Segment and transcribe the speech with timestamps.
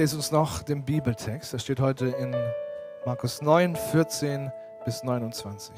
[0.00, 1.52] Lese uns noch den Bibeltext.
[1.52, 2.34] Das steht heute in
[3.04, 4.50] Markus 9, 14
[4.86, 5.74] bis 29.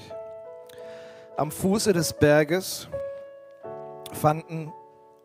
[1.36, 2.86] Am Fuße des Berges
[4.12, 4.72] fanden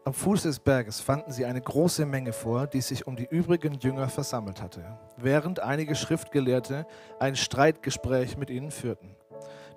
[0.03, 3.75] am Fuß des Berges fanden sie eine große Menge vor, die sich um die übrigen
[3.75, 4.83] Jünger versammelt hatte,
[5.17, 6.87] während einige Schriftgelehrte
[7.19, 9.15] ein Streitgespräch mit ihnen führten.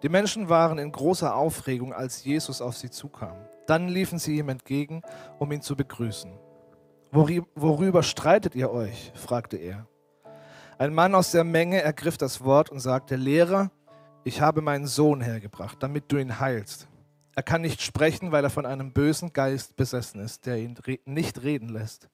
[0.03, 3.37] Die Menschen waren in großer Aufregung, als Jesus auf sie zukam.
[3.67, 5.03] Dann liefen sie ihm entgegen,
[5.39, 6.33] um ihn zu begrüßen.
[7.13, 9.13] Worüber streitet ihr euch?
[9.15, 9.87] fragte er.
[10.79, 13.71] Ein Mann aus der Menge ergriff das Wort und sagte, Lehrer,
[14.23, 16.89] ich habe meinen Sohn hergebracht, damit du ihn heilst.
[17.35, 21.43] Er kann nicht sprechen, weil er von einem bösen Geist besessen ist, der ihn nicht
[21.43, 22.09] reden lässt.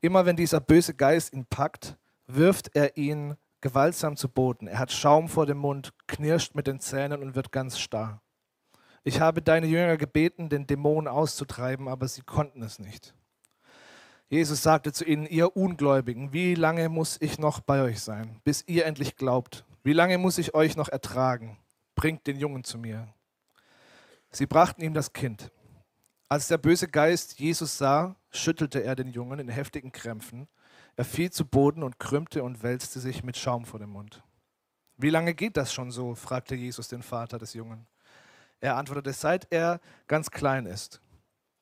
[0.00, 4.66] Immer wenn dieser böse Geist ihn packt, wirft er ihn gewaltsam zu Boden.
[4.66, 8.22] Er hat Schaum vor dem Mund, knirscht mit den Zähnen und wird ganz starr.
[9.04, 13.14] Ich habe deine Jünger gebeten, den Dämon auszutreiben, aber sie konnten es nicht.
[14.28, 18.64] Jesus sagte zu ihnen, ihr Ungläubigen, wie lange muss ich noch bei euch sein, bis
[18.66, 19.64] ihr endlich glaubt?
[19.84, 21.58] Wie lange muss ich euch noch ertragen?
[21.94, 23.06] Bringt den Jungen zu mir.
[24.32, 25.52] Sie brachten ihm das Kind.
[26.28, 30.48] Als der böse Geist Jesus sah, schüttelte er den Jungen in heftigen Krämpfen.
[30.96, 34.24] Er fiel zu Boden und krümmte und wälzte sich mit Schaum vor dem Mund.
[34.96, 36.16] Wie lange geht das schon so?
[36.16, 37.86] fragte Jesus den Vater des Jungen.
[38.60, 41.00] Er antwortete, seit er ganz klein ist.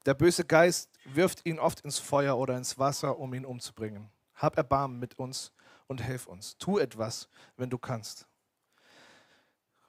[0.06, 4.10] Der böse Geist wirft ihn oft ins Feuer oder ins Wasser, um ihn umzubringen.
[4.34, 5.52] Hab Erbarmen mit uns
[5.86, 6.56] und hilf uns.
[6.58, 8.26] Tu etwas, wenn du kannst.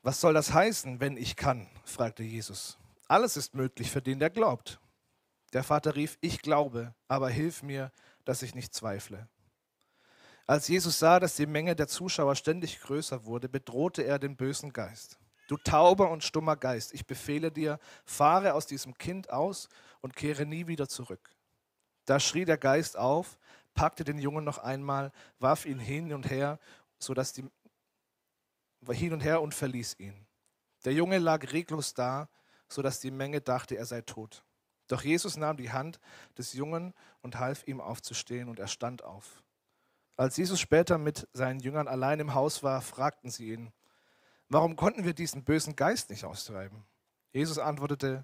[0.01, 1.67] Was soll das heißen, wenn ich kann?
[1.83, 2.77] fragte Jesus.
[3.07, 4.79] Alles ist möglich für den, der glaubt.
[5.53, 7.91] Der Vater rief, ich glaube, aber hilf mir,
[8.23, 9.27] dass ich nicht zweifle.
[10.47, 14.73] Als Jesus sah, dass die Menge der Zuschauer ständig größer wurde, bedrohte er den bösen
[14.73, 15.17] Geist.
[15.47, 19.69] Du tauber und stummer Geist, ich befehle dir, fahre aus diesem Kind aus
[20.05, 21.31] und kehre nie wieder zurück.
[22.05, 23.39] Da schrie der Geist auf,
[23.73, 26.59] packte den Jungen noch einmal, warf ihn hin und her,
[26.99, 27.49] sodass die
[28.87, 30.27] hin und her und verließ ihn.
[30.85, 32.29] Der Junge lag reglos da,
[32.69, 34.45] sodass die Menge dachte, er sei tot.
[34.89, 35.99] Doch Jesus nahm die Hand
[36.37, 39.43] des Jungen und half ihm aufzustehen, und er stand auf.
[40.17, 43.73] Als Jesus später mit seinen Jüngern allein im Haus war, fragten sie ihn,
[44.49, 46.85] Warum konnten wir diesen bösen Geist nicht austreiben?
[47.31, 48.23] Jesus antwortete,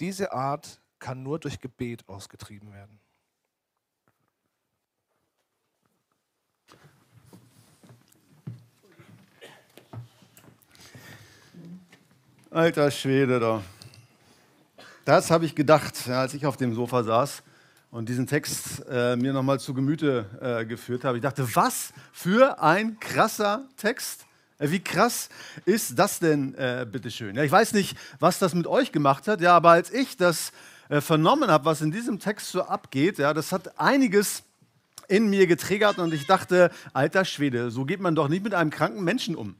[0.00, 3.00] diese Art kann nur durch Gebet ausgetrieben werden.
[12.50, 13.62] Alter Schwede da.
[15.04, 17.42] Das habe ich gedacht, als ich auf dem Sofa saß
[17.90, 21.18] und diesen Text äh, mir nochmal zu Gemüte äh, geführt habe.
[21.18, 24.24] Ich dachte, was für ein krasser Text.
[24.58, 25.28] Äh, wie krass
[25.64, 27.36] ist das denn, äh, bitteschön?
[27.36, 30.50] Ja, ich weiß nicht, was das mit euch gemacht hat, ja, aber als ich das
[30.88, 34.42] äh, vernommen habe, was in diesem Text so abgeht, ja, das hat einiges
[35.08, 38.70] in mir getriggert und ich dachte, alter Schwede, so geht man doch nicht mit einem
[38.70, 39.56] kranken Menschen um.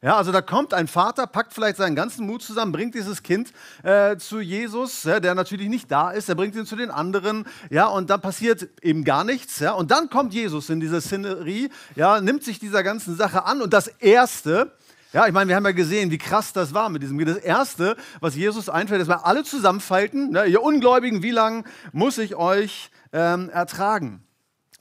[0.00, 3.52] Ja, also da kommt ein Vater, packt vielleicht seinen ganzen Mut zusammen, bringt dieses Kind
[3.82, 7.46] äh, zu Jesus, ja, der natürlich nicht da ist, er bringt ihn zu den anderen,
[7.68, 11.70] ja, und dann passiert eben gar nichts, ja, und dann kommt Jesus in diese Szenerie,
[11.96, 14.72] ja, nimmt sich dieser ganzen Sache an und das Erste,
[15.12, 17.18] ja, ich meine, wir haben ja gesehen, wie krass das war mit diesem.
[17.24, 20.32] Das Erste, was Jesus einfällt, ist mal alle zusammenfalten.
[20.32, 20.44] Ne?
[20.46, 24.22] Ihr Ungläubigen, wie lange muss ich euch ähm, ertragen?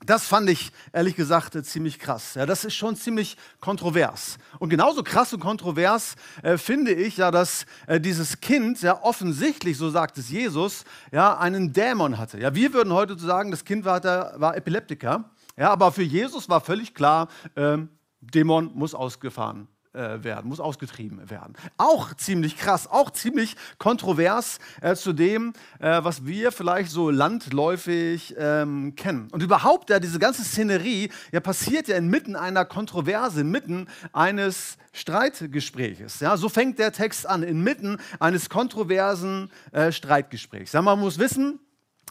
[0.06, 2.36] Das fand ich ehrlich gesagt äh, ziemlich krass.
[2.36, 4.38] Ja, das ist schon ziemlich kontrovers.
[4.60, 9.78] Und genauso krass und kontrovers äh, finde ich ja, dass äh, dieses Kind ja offensichtlich,
[9.78, 10.84] so sagt es Jesus,
[11.14, 12.38] ja einen Dämon hatte.
[12.38, 15.32] Ja, wir würden heute sagen, das Kind war, war Epileptiker.
[15.56, 17.90] Ja, aber für Jesus war völlig klar, ähm,
[18.20, 21.56] Dämon muss ausgefahren äh, werden, muss ausgetrieben werden.
[21.78, 28.36] Auch ziemlich krass, auch ziemlich kontrovers äh, zu dem, äh, was wir vielleicht so landläufig
[28.38, 29.28] ähm, kennen.
[29.32, 36.20] Und überhaupt, ja, diese ganze Szenerie ja, passiert ja inmitten einer Kontroverse, inmitten eines Streitgespräches.
[36.20, 40.74] Ja, so fängt der Text an, inmitten eines kontroversen äh, Streitgesprächs.
[40.74, 41.60] Ja, man muss wissen,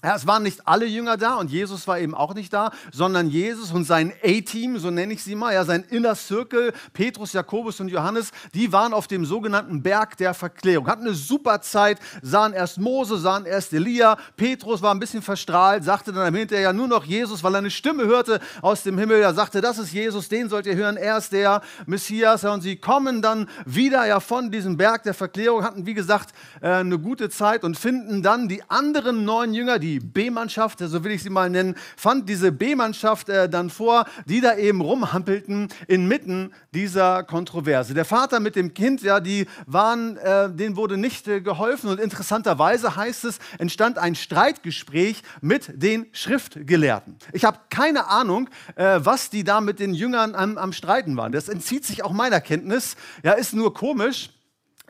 [0.05, 3.31] Ja, es waren nicht alle Jünger da und Jesus war eben auch nicht da, sondern
[3.31, 7.81] Jesus und sein A-Team, so nenne ich sie mal, ja, sein Inner Circle, Petrus, Jakobus
[7.81, 12.53] und Johannes, die waren auf dem sogenannten Berg der Verklärung, hatten eine super Zeit, sahen
[12.53, 17.05] erst Mose, sahen erst Elia, Petrus war ein bisschen verstrahlt, sagte dann hinterher nur noch
[17.05, 20.51] Jesus, weil er eine Stimme hörte aus dem Himmel, er sagte, das ist Jesus, den
[20.51, 22.43] sollt ihr hören, er ist der Messias.
[22.43, 26.35] Ja, und sie kommen dann wieder ja von diesem Berg der Verklärung, hatten wie gesagt
[26.61, 31.05] äh, eine gute Zeit und finden dann die anderen neun Jünger, die die B-Mannschaft, so
[31.05, 35.69] will ich sie mal nennen, fand diese B-Mannschaft äh, dann vor, die da eben rumhampelten
[35.87, 37.95] inmitten dieser Kontroverse.
[37.95, 42.01] Der Vater mit dem Kind, ja, die waren, äh, denen wurde nicht äh, geholfen und
[42.01, 47.17] interessanterweise heißt es, entstand ein Streitgespräch mit den Schriftgelehrten.
[47.33, 51.31] Ich habe keine Ahnung, äh, was die da mit den Jüngern am, am Streiten waren.
[51.31, 52.97] Das entzieht sich auch meiner Kenntnis.
[53.23, 54.31] Ja, ist nur komisch.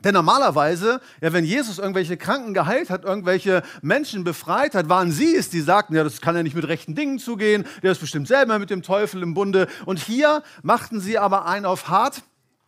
[0.03, 5.35] Denn normalerweise, ja, wenn Jesus irgendwelche Kranken geheilt hat, irgendwelche Menschen befreit hat, waren sie
[5.35, 8.27] es, die sagten, ja, das kann ja nicht mit rechten Dingen zugehen, der ist bestimmt
[8.27, 9.67] selber mit dem Teufel im Bunde.
[9.85, 12.21] Und hier machten sie aber einen auf hart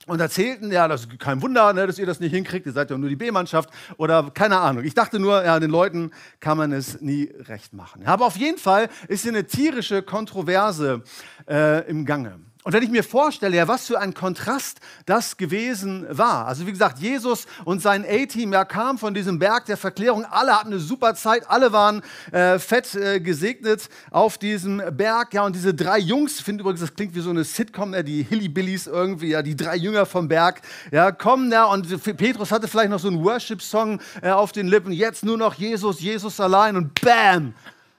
[0.07, 2.89] und erzählten, ja, das ist kein Wunder, ne, dass ihr das nicht hinkriegt, ihr seid
[2.89, 4.83] ja nur die B-Mannschaft oder keine Ahnung.
[4.83, 8.07] Ich dachte nur, ja, den Leuten kann man es nie recht machen.
[8.07, 11.03] Aber auf jeden Fall ist hier eine tierische Kontroverse
[11.47, 12.39] äh, im Gange.
[12.63, 16.45] Und wenn ich mir vorstelle, ja, was für ein Kontrast das gewesen war.
[16.45, 20.25] Also wie gesagt, Jesus und sein A-Team ja, kamen von diesem Berg der Verklärung.
[20.25, 22.01] Alle hatten eine super Zeit, alle waren
[22.33, 25.33] äh, fett äh, gesegnet auf diesem Berg.
[25.33, 28.03] Ja, und diese drei Jungs, ich finde übrigens, das klingt wie so eine Sitcom, ja,
[28.03, 30.61] die Hillybillies irgendwie, ja, die drei Jünger vom Berg,
[30.91, 34.91] ja, kommen ja, und Petrus hatte vielleicht noch so einen Worship-Song äh, auf den Lippen.
[34.91, 37.53] Jetzt nur noch Jesus, Jesus allein und bam!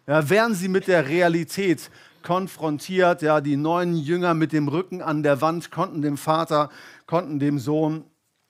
[0.06, 1.90] Ja, wären sie mit der Realität
[2.22, 3.22] konfrontiert.
[3.22, 6.70] Ja, die neun Jünger mit dem Rücken an der Wand konnten dem Vater,
[7.06, 8.04] konnten dem Sohn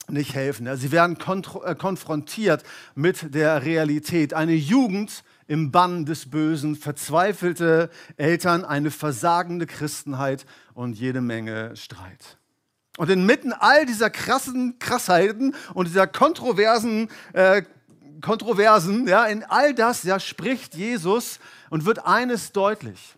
[0.09, 0.67] nicht helfen.
[0.67, 2.65] Ja, sie werden äh, konfrontiert
[2.95, 4.35] mit der Realität.
[4.35, 12.39] Eine Jugend im Bann des Bösen, verzweifelte Eltern, eine versagende Christenheit und jede Menge Streit.
[12.99, 17.63] Und inmitten all dieser krassen Krassheiten und dieser kontroversen äh,
[18.21, 21.41] Kontroversen, ja, in all das ja, spricht Jesus
[21.71, 23.17] und wird eines deutlich.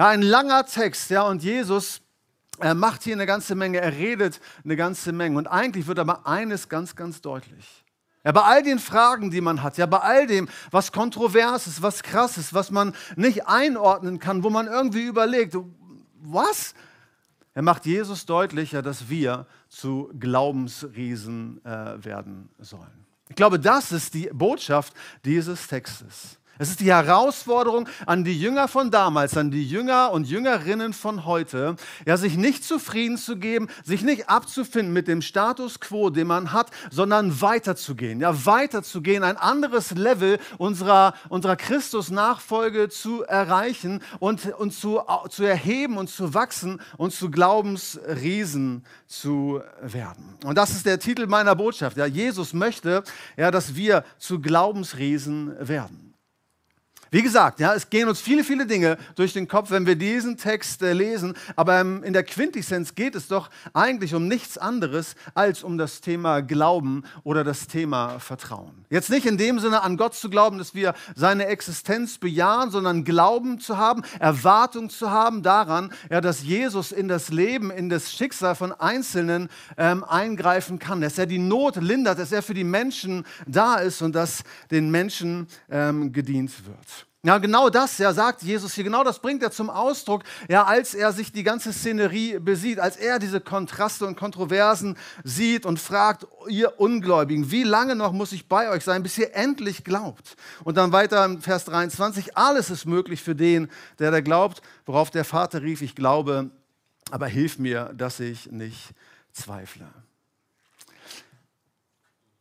[0.00, 2.00] Ja, ein langer Text, ja, und Jesus
[2.58, 5.36] er macht hier eine ganze Menge, er redet eine ganze Menge.
[5.36, 7.84] Und eigentlich wird aber eines ganz, ganz deutlich.
[8.24, 11.82] Ja, bei all den Fragen, die man hat, ja, bei all dem, was kontrovers ist,
[11.82, 15.54] was krass ist, was man nicht einordnen kann, wo man irgendwie überlegt,
[16.22, 16.72] was?
[17.52, 23.06] Er macht Jesus deutlicher, dass wir zu Glaubensriesen äh, werden sollen.
[23.28, 24.94] Ich glaube, das ist die Botschaft
[25.26, 26.39] dieses Textes.
[26.60, 31.24] Es ist die Herausforderung an die Jünger von damals, an die Jünger und Jüngerinnen von
[31.24, 36.26] heute, ja, sich nicht zufrieden zu geben, sich nicht abzufinden mit dem Status quo, den
[36.26, 44.52] man hat, sondern weiterzugehen, ja, weiterzugehen, ein anderes Level unserer, unserer Christus-Nachfolge zu erreichen und,
[44.58, 50.36] und zu, zu erheben und zu wachsen und zu Glaubensriesen zu werden.
[50.44, 51.96] Und das ist der Titel meiner Botschaft.
[51.96, 53.02] Ja, Jesus möchte,
[53.38, 56.09] ja, dass wir zu Glaubensriesen werden.
[57.12, 60.36] Wie gesagt, ja, es gehen uns viele, viele Dinge durch den Kopf, wenn wir diesen
[60.36, 65.16] Text äh, lesen, aber ähm, in der Quintessenz geht es doch eigentlich um nichts anderes
[65.34, 68.84] als um das Thema Glauben oder das Thema Vertrauen.
[68.90, 73.02] Jetzt nicht in dem Sinne an Gott zu glauben, dass wir seine Existenz bejahen, sondern
[73.02, 78.12] Glauben zu haben, Erwartung zu haben daran, ja, dass Jesus in das Leben, in das
[78.12, 82.62] Schicksal von Einzelnen ähm, eingreifen kann, dass er die Not lindert, dass er für die
[82.62, 86.99] Menschen da ist und dass den Menschen ähm, gedient wird.
[87.22, 90.94] Ja, genau das, ja, sagt Jesus hier, genau das bringt er zum Ausdruck, ja, als
[90.94, 96.26] er sich die ganze Szenerie besieht, als er diese Kontraste und Kontroversen sieht und fragt,
[96.48, 100.34] ihr Ungläubigen, wie lange noch muss ich bei euch sein, bis ihr endlich glaubt?
[100.64, 105.10] Und dann weiter im Vers 23, alles ist möglich für den, der da glaubt, worauf
[105.10, 106.50] der Vater rief, ich glaube,
[107.10, 108.94] aber hilf mir, dass ich nicht
[109.32, 109.86] zweifle.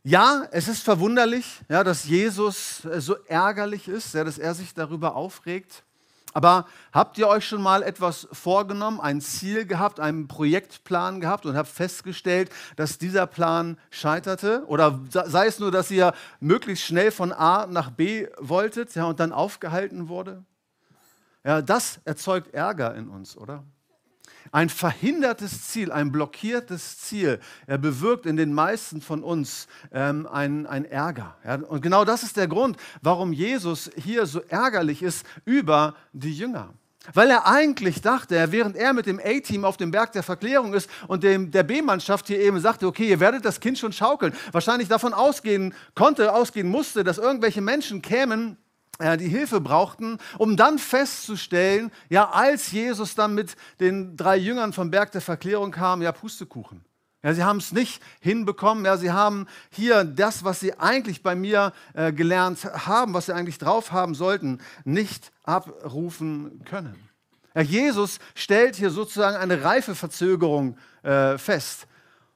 [0.04, 4.74] Ja, es ist verwunderlich, ja, dass Jesus äh, so ärgerlich ist, ja, dass er sich
[4.74, 5.84] darüber aufregt.
[6.34, 11.58] Aber habt ihr euch schon mal etwas vorgenommen, ein Ziel gehabt, einen Projektplan gehabt und
[11.58, 14.64] habt festgestellt, dass dieser Plan scheiterte?
[14.68, 19.20] Oder sei es nur, dass ihr möglichst schnell von A nach B wolltet ja, und
[19.20, 20.46] dann aufgehalten wurde?
[21.44, 23.64] Ja, das erzeugt Ärger in uns, oder?
[24.52, 30.66] Ein verhindertes Ziel, ein blockiertes Ziel, er bewirkt in den meisten von uns ähm, ein,
[30.66, 31.36] ein Ärger.
[31.46, 31.56] Ja?
[31.56, 36.74] Und genau das ist der Grund, warum Jesus hier so ärgerlich ist über die Jünger.
[37.14, 40.90] Weil er eigentlich dachte, während er mit dem A-Team auf dem Berg der Verklärung ist
[41.08, 44.90] und dem, der B-Mannschaft hier eben sagte, okay, ihr werdet das Kind schon schaukeln, wahrscheinlich
[44.90, 48.58] davon ausgehen konnte, ausgehen musste, dass irgendwelche Menschen kämen,
[49.00, 54.92] die Hilfe brauchten, um dann festzustellen, ja, als Jesus dann mit den drei Jüngern vom
[54.92, 56.84] Berg der Verklärung kam, ja, Pustekuchen.
[57.22, 58.86] Ja, sie haben es nicht hinbekommen.
[58.86, 63.34] Ja, sie haben hier das, was sie eigentlich bei mir äh, gelernt haben, was sie
[63.34, 66.96] eigentlich drauf haben sollten, nicht abrufen können.
[67.56, 71.88] Ja, Jesus stellt hier sozusagen eine Reifeverzögerung äh, fest.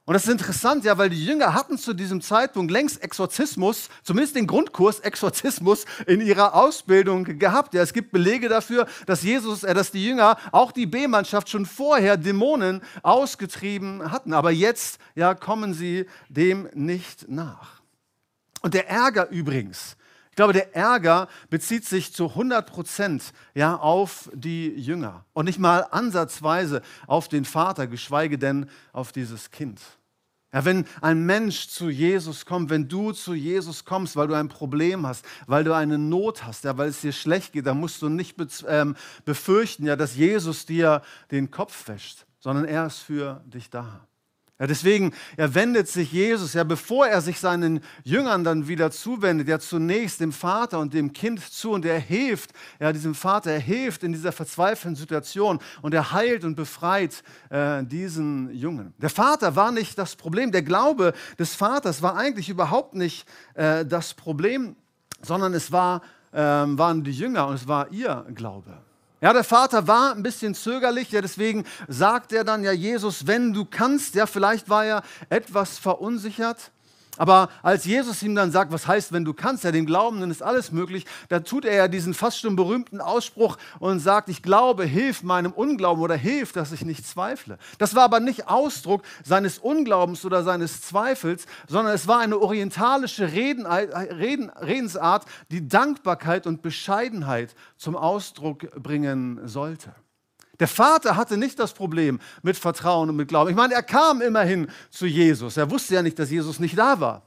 [0.06, 4.36] Und das ist interessant, ja, weil die Jünger hatten zu diesem Zeitpunkt längst Exorzismus, zumindest
[4.36, 7.72] den Grundkurs Exorzismus in ihrer Ausbildung gehabt.
[7.72, 11.64] Ja, es gibt Belege dafür, dass Jesus, äh, dass die Jünger, auch die B-Mannschaft schon
[11.64, 14.34] vorher Dämonen ausgetrieben hatten.
[14.34, 17.80] Aber jetzt, ja, kommen sie dem nicht nach.
[18.60, 19.96] Und der Ärger übrigens,
[20.34, 25.60] ich glaube, der Ärger bezieht sich zu 100 Prozent ja, auf die Jünger und nicht
[25.60, 29.80] mal ansatzweise auf den Vater, geschweige denn auf dieses Kind.
[30.52, 34.48] Ja, wenn ein Mensch zu Jesus kommt, wenn du zu Jesus kommst, weil du ein
[34.48, 38.02] Problem hast, weil du eine Not hast, ja, weil es dir schlecht geht, dann musst
[38.02, 38.34] du nicht
[38.66, 44.04] ähm, befürchten, ja, dass Jesus dir den Kopf wäscht, sondern er ist für dich da.
[44.60, 49.48] Ja, deswegen ja, wendet sich Jesus, ja, bevor er sich seinen Jüngern dann wieder zuwendet,
[49.48, 53.58] ja zunächst dem Vater und dem Kind zu und er hilft, ja, diesem Vater, er
[53.58, 58.94] hilft in dieser verzweifelten Situation und er heilt und befreit äh, diesen Jungen.
[58.98, 63.84] Der Vater war nicht das Problem, der Glaube des Vaters war eigentlich überhaupt nicht äh,
[63.84, 64.76] das Problem,
[65.20, 68.84] sondern es war, äh, waren die Jünger und es war ihr Glaube.
[69.24, 73.54] Ja, der Vater war ein bisschen zögerlich, ja, deswegen sagt er dann ja Jesus, wenn
[73.54, 76.72] du kannst, ja, vielleicht war er etwas verunsichert.
[77.16, 80.42] Aber als Jesus ihm dann sagt, was heißt, wenn du kannst, ja, dem Glaubenden ist
[80.42, 84.84] alles möglich, da tut er ja diesen fast schon berühmten Ausspruch und sagt, ich glaube,
[84.84, 87.58] hilf meinem Unglauben oder hilf, dass ich nicht zweifle.
[87.78, 93.32] Das war aber nicht Ausdruck seines Unglaubens oder seines Zweifels, sondern es war eine orientalische
[93.32, 99.94] Reden, Reden, Redensart, die Dankbarkeit und Bescheidenheit zum Ausdruck bringen sollte.
[100.60, 103.50] Der Vater hatte nicht das Problem mit Vertrauen und mit Glauben.
[103.50, 105.56] Ich meine, er kam immerhin zu Jesus.
[105.56, 107.22] Er wusste ja nicht, dass Jesus nicht da war.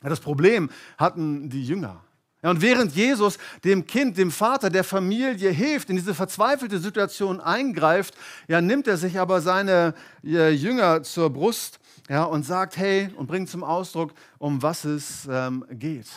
[0.00, 2.02] Das Problem hatten die Jünger.
[2.42, 7.40] Ja, und während Jesus dem Kind, dem Vater, der Familie hilft, in diese verzweifelte Situation
[7.40, 8.14] eingreift,
[8.48, 13.28] ja, nimmt er sich aber seine äh, Jünger zur Brust ja, und sagt, hey, und
[13.28, 16.08] bringt zum Ausdruck, um was es ähm, geht.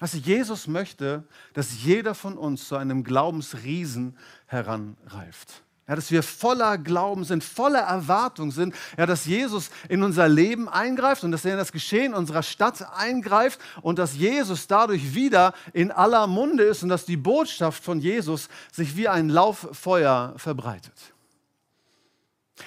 [0.00, 4.16] Also Jesus möchte, dass jeder von uns zu einem Glaubensriesen
[4.46, 5.62] heranreift.
[5.86, 10.68] Ja, dass wir voller Glauben sind, voller Erwartung sind, ja, dass Jesus in unser Leben
[10.68, 15.52] eingreift und dass er in das Geschehen unserer Stadt eingreift und dass Jesus dadurch wieder
[15.72, 20.94] in aller Munde ist und dass die Botschaft von Jesus sich wie ein Lauffeuer verbreitet.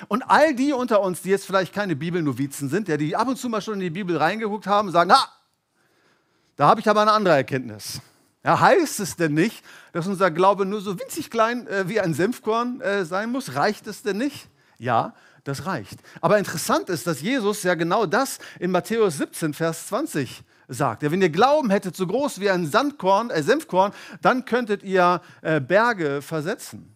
[0.07, 3.37] Und all die unter uns, die jetzt vielleicht keine Bibelnovizen sind, ja, die ab und
[3.37, 5.29] zu mal schon in die Bibel reingeguckt haben, sagen, na,
[6.55, 8.01] da habe ich aber eine andere Erkenntnis.
[8.43, 12.13] Ja, heißt es denn nicht, dass unser Glaube nur so winzig klein äh, wie ein
[12.13, 13.55] Senfkorn äh, sein muss?
[13.55, 14.49] Reicht es denn nicht?
[14.77, 15.13] Ja,
[15.45, 15.99] das reicht.
[16.19, 21.03] Aber interessant ist, dass Jesus ja genau das in Matthäus 17, Vers 20 sagt.
[21.03, 25.21] Ja, wenn ihr Glauben hättet, so groß wie ein Sandkorn, äh, Senfkorn, dann könntet ihr
[25.41, 26.95] äh, Berge versetzen.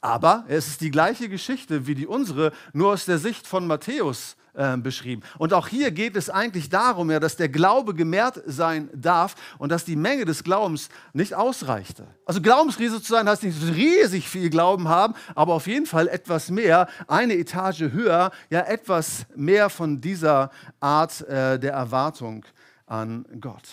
[0.00, 4.36] Aber es ist die gleiche Geschichte wie die unsere, nur aus der Sicht von Matthäus
[4.54, 5.22] äh, beschrieben.
[5.38, 9.70] Und auch hier geht es eigentlich darum, ja, dass der Glaube gemehrt sein darf und
[9.70, 12.06] dass die Menge des Glaubens nicht ausreichte.
[12.24, 16.50] Also Glaubensriese zu sein heißt nicht riesig viel Glauben haben, aber auf jeden Fall etwas
[16.50, 22.44] mehr, eine Etage höher, ja etwas mehr von dieser Art äh, der Erwartung
[22.86, 23.68] an Gott.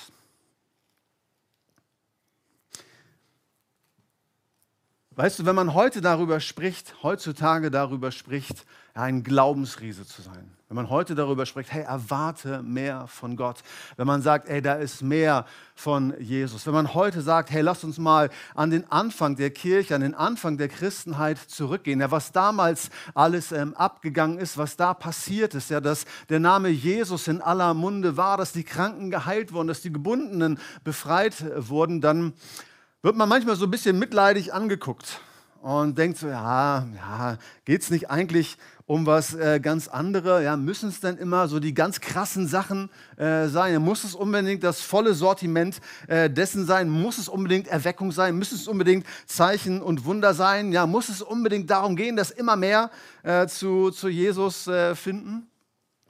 [5.14, 10.76] Weißt du, wenn man heute darüber spricht, heutzutage darüber spricht, ein Glaubensriese zu sein, wenn
[10.76, 13.58] man heute darüber spricht, hey, erwarte mehr von Gott.
[13.98, 15.46] Wenn man sagt, hey, da ist mehr
[15.76, 16.66] von Jesus.
[16.66, 20.16] Wenn man heute sagt, hey, lass uns mal an den Anfang der Kirche, an den
[20.16, 22.00] Anfang der Christenheit zurückgehen.
[22.00, 26.70] Ja, was damals alles ähm, abgegangen ist, was da passiert ist, ja, dass der Name
[26.70, 32.00] Jesus in aller Munde war, dass die Kranken geheilt wurden, dass die Gebundenen befreit wurden,
[32.00, 32.32] dann
[33.02, 35.20] wird man manchmal so ein bisschen mitleidig angeguckt
[35.62, 38.58] und denkt so, ja, ja, geht es nicht eigentlich
[38.92, 40.44] um was äh, ganz anderes.
[40.44, 43.82] Ja, müssen es denn immer so die ganz krassen Sachen äh, sein?
[43.82, 46.90] Muss es unbedingt das volle Sortiment äh, dessen sein?
[46.90, 48.36] Muss es unbedingt Erweckung sein?
[48.38, 50.74] Müssen es unbedingt Zeichen und Wunder sein?
[50.74, 52.92] Ja, muss es unbedingt darum gehen, dass immer mehr
[53.24, 55.48] äh, zu, zu Jesus äh, finden?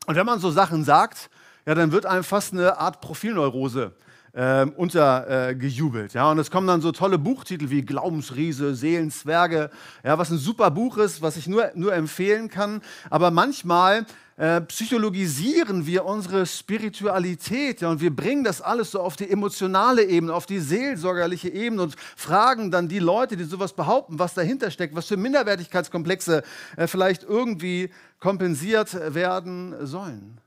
[0.07, 1.29] Und wenn man so Sachen sagt,
[1.67, 3.93] ja, dann wird einem fast eine Art Profilneurose
[4.33, 6.15] äh, untergejubelt.
[6.15, 6.31] Äh, ja?
[6.31, 9.69] Und es kommen dann so tolle Buchtitel wie Glaubensriese, Seelenzwerge,
[10.03, 12.81] ja, was ein super Buch ist, was ich nur, nur empfehlen kann.
[13.09, 14.05] Aber manchmal
[14.38, 20.03] äh, psychologisieren wir unsere Spiritualität ja, und wir bringen das alles so auf die emotionale
[20.03, 24.71] Ebene, auf die seelsorgerliche Ebene und fragen dann die Leute, die sowas behaupten, was dahinter
[24.71, 26.43] steckt, was für Minderwertigkeitskomplexe
[26.77, 30.39] äh, vielleicht irgendwie kompensiert werden sollen.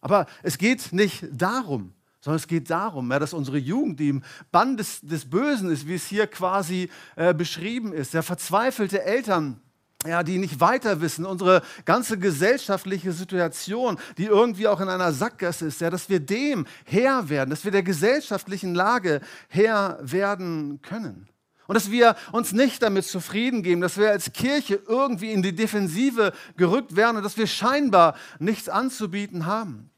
[0.00, 4.22] Aber es geht nicht darum sondern es geht darum, ja, dass unsere Jugend, die im
[4.52, 9.60] Bann des, des Bösen ist, wie es hier quasi äh, beschrieben ist, ja, verzweifelte Eltern,
[10.06, 15.66] ja, die nicht weiter wissen, unsere ganze gesellschaftliche Situation, die irgendwie auch in einer Sackgasse
[15.66, 21.28] ist, ja, dass wir dem Herr werden, dass wir der gesellschaftlichen Lage Herr werden können.
[21.66, 25.54] Und dass wir uns nicht damit zufrieden geben, dass wir als Kirche irgendwie in die
[25.54, 29.89] Defensive gerückt werden und dass wir scheinbar nichts anzubieten haben.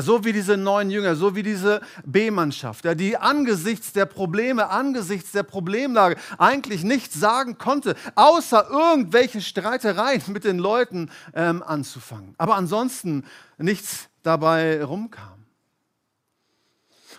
[0.00, 5.42] So wie diese neuen Jünger, so wie diese B-Mannschaft, die angesichts der Probleme, angesichts der
[5.42, 12.34] Problemlage eigentlich nichts sagen konnte, außer irgendwelche Streitereien mit den Leuten ähm, anzufangen.
[12.38, 13.24] Aber ansonsten
[13.58, 15.42] nichts dabei rumkam.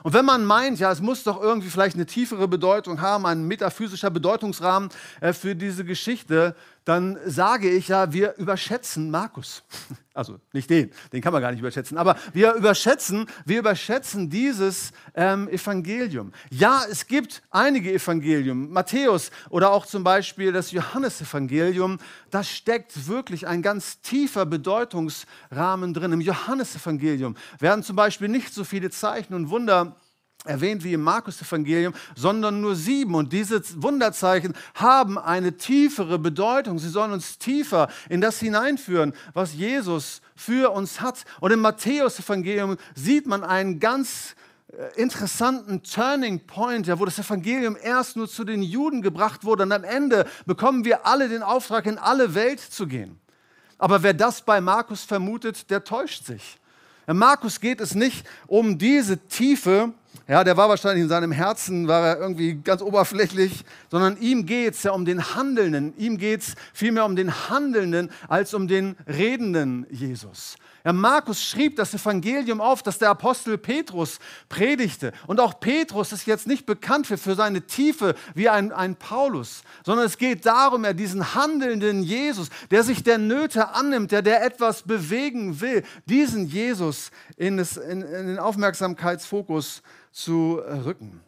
[0.04, 3.48] Und wenn man meint, ja, es muss doch irgendwie vielleicht eine tiefere Bedeutung haben, ein
[3.48, 4.90] metaphysischer Bedeutungsrahmen
[5.22, 9.64] äh, für diese Geschichte, dann sage ich ja, wir überschätzen Markus.
[10.16, 14.92] Also nicht den, den kann man gar nicht überschätzen, aber wir überschätzen, wir überschätzen dieses
[15.16, 16.32] ähm, Evangelium.
[16.52, 21.98] Ja, es gibt einige Evangelien, Matthäus oder auch zum Beispiel das Johannesevangelium,
[22.30, 26.12] da steckt wirklich ein ganz tiefer Bedeutungsrahmen drin.
[26.12, 29.96] Im Johannesevangelium werden zum Beispiel nicht so viele Zeichen und Wunder
[30.46, 33.16] erwähnt wie im Markus-Evangelium, sondern nur sieben.
[33.16, 36.80] Und diese Wunderzeichen haben eine tiefere Bedeutung.
[36.80, 41.24] Sie sollen uns tiefer in das hineinführen, was Jesus für uns hat.
[41.40, 44.36] Und im Matthäus-Evangelium sieht man einen ganz
[44.68, 49.64] äh, interessanten Turning Point, ja, wo das Evangelium erst nur zu den Juden gebracht wurde
[49.64, 53.20] und am Ende bekommen wir alle den Auftrag, in alle Welt zu gehen.
[53.78, 56.58] Aber wer das bei Markus vermutet, der täuscht sich.
[57.06, 59.94] Markus geht es nicht um diese Tiefe,
[60.34, 64.74] ja, der war wahrscheinlich in seinem Herzen, war er irgendwie ganz oberflächlich, sondern ihm geht
[64.74, 65.94] es ja um den Handelnden.
[65.96, 70.56] Ihm geht es vielmehr um den Handelnden als um den redenden Jesus.
[70.84, 74.18] Ja, Markus schrieb das Evangelium auf, das der Apostel Petrus
[74.50, 75.14] predigte.
[75.28, 79.62] Und auch Petrus ist jetzt nicht bekannt für, für seine Tiefe wie ein, ein Paulus,
[79.86, 84.44] sondern es geht darum, er diesen handelnden Jesus, der sich der Nöte annimmt, der, der
[84.44, 89.82] etwas bewegen will, diesen Jesus in, das, in, in den Aufmerksamkeitsfokus zu
[90.58, 91.22] rücken.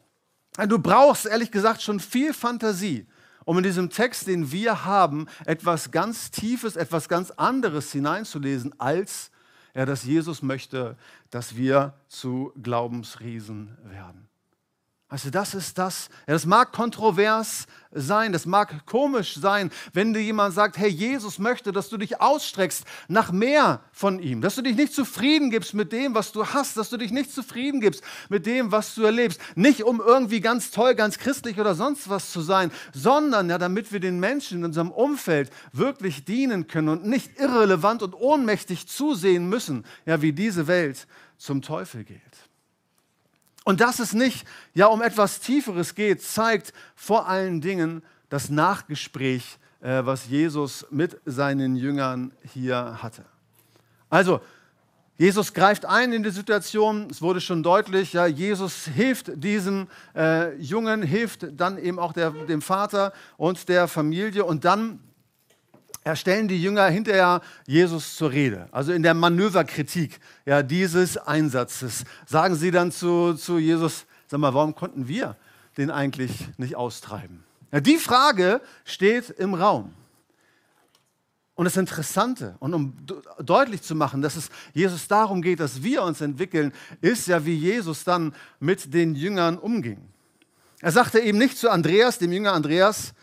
[0.67, 3.05] Du brauchst ehrlich gesagt schon viel Fantasie,
[3.43, 9.31] um in diesem Text, den wir haben, etwas ganz Tiefes, etwas ganz anderes hineinzulesen, als
[9.73, 10.95] ja, dass Jesus möchte,
[11.29, 14.29] dass wir zu Glaubensriesen werden.
[15.15, 16.09] Also das ist das.
[16.27, 21.39] Ja, das mag kontrovers sein, das mag komisch sein, wenn dir jemand sagt, hey, Jesus
[21.39, 25.73] möchte, dass du dich ausstreckst nach mehr von ihm, dass du dich nicht zufrieden gibst
[25.73, 29.03] mit dem, was du hast, dass du dich nicht zufrieden gibst mit dem, was du
[29.03, 29.39] erlebst.
[29.55, 33.93] Nicht um irgendwie ganz toll, ganz christlich oder sonst was zu sein, sondern ja, damit
[33.93, 39.47] wir den Menschen in unserem Umfeld wirklich dienen können und nicht irrelevant und ohnmächtig zusehen
[39.47, 42.44] müssen, ja, wie diese Welt zum Teufel geht.
[43.65, 49.57] Und dass es nicht ja um etwas Tieferes geht, zeigt vor allen Dingen das Nachgespräch,
[49.81, 53.25] äh, was Jesus mit seinen Jüngern hier hatte.
[54.09, 54.39] Also,
[55.17, 60.55] Jesus greift ein in die Situation, es wurde schon deutlich, ja, Jesus hilft diesem äh,
[60.57, 64.99] Jungen, hilft dann eben auch der, dem Vater und der Familie und dann
[66.05, 68.69] erstellen die Jünger hinterher Jesus zur Rede.
[68.71, 74.53] Also in der Manöverkritik ja, dieses Einsatzes sagen sie dann zu, zu Jesus, sag mal,
[74.53, 75.35] warum konnten wir
[75.77, 77.43] den eigentlich nicht austreiben?
[77.71, 79.93] Ja, die Frage steht im Raum.
[81.55, 82.93] Und das Interessante, und um
[83.39, 87.55] deutlich zu machen, dass es Jesus darum geht, dass wir uns entwickeln, ist ja, wie
[87.55, 89.97] Jesus dann mit den Jüngern umging.
[90.81, 93.13] Er sagte eben nicht zu Andreas, dem Jünger Andreas,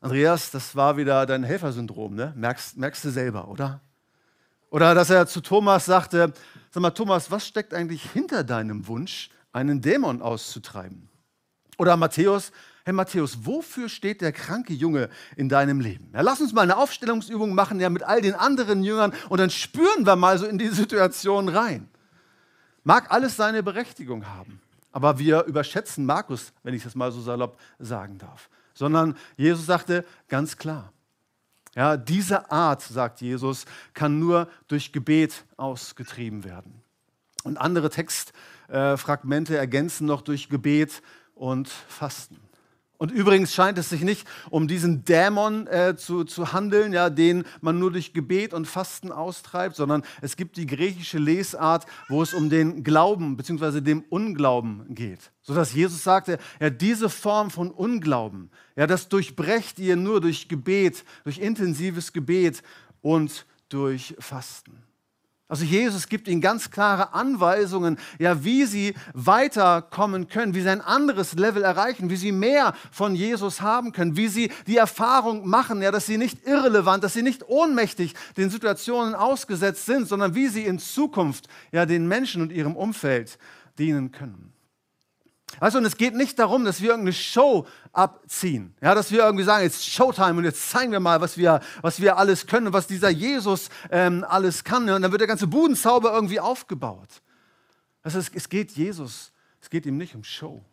[0.00, 2.32] Andreas, das war wieder dein Helfersyndrom, ne?
[2.36, 3.80] merkst, merkst du selber, oder?
[4.70, 6.32] Oder dass er zu Thomas sagte,
[6.70, 11.08] sag mal Thomas, was steckt eigentlich hinter deinem Wunsch, einen Dämon auszutreiben?
[11.78, 12.52] Oder Matthäus,
[12.84, 16.10] hey Matthäus, wofür steht der kranke Junge in deinem Leben?
[16.12, 19.50] Ja, lass uns mal eine Aufstellungsübung machen ja, mit all den anderen Jüngern und dann
[19.50, 21.88] spüren wir mal so in die Situation rein.
[22.84, 24.60] Mag alles seine Berechtigung haben,
[24.92, 30.04] aber wir überschätzen Markus, wenn ich das mal so salopp sagen darf sondern Jesus sagte
[30.28, 30.92] ganz klar,
[31.74, 36.82] ja, diese Art, sagt Jesus, kann nur durch Gebet ausgetrieben werden.
[37.42, 41.02] Und andere Textfragmente ergänzen noch durch Gebet
[41.34, 42.45] und Fasten.
[42.98, 47.44] Und übrigens scheint es sich nicht um diesen Dämon äh, zu, zu handeln, ja, den
[47.60, 52.32] man nur durch Gebet und Fasten austreibt, sondern es gibt die griechische Lesart, wo es
[52.32, 53.80] um den Glauben bzw.
[53.80, 55.30] dem Unglauben geht.
[55.42, 61.04] Sodass Jesus sagte, ja, diese Form von Unglauben, ja, das durchbrecht ihr nur durch Gebet,
[61.24, 62.62] durch intensives Gebet
[63.02, 64.85] und durch Fasten.
[65.48, 70.80] Also Jesus gibt ihnen ganz klare Anweisungen, ja, wie sie weiterkommen können, wie sie ein
[70.80, 75.82] anderes Level erreichen, wie sie mehr von Jesus haben können, wie sie die Erfahrung machen,
[75.82, 80.48] ja, dass sie nicht irrelevant, dass sie nicht ohnmächtig den Situationen ausgesetzt sind, sondern wie
[80.48, 83.38] sie in Zukunft ja den Menschen und ihrem Umfeld
[83.78, 84.55] dienen können.
[85.60, 88.74] Also, und es geht nicht darum, dass wir irgendeine Show abziehen.
[88.82, 92.00] Ja, dass wir irgendwie sagen, jetzt Showtime und jetzt zeigen wir mal, was wir, was
[92.00, 94.88] wir alles können und was dieser Jesus ähm, alles kann.
[94.88, 97.22] Und dann wird der ganze Budenzauber irgendwie aufgebaut.
[98.02, 100.64] Also es, es geht Jesus, es geht ihm nicht um Show.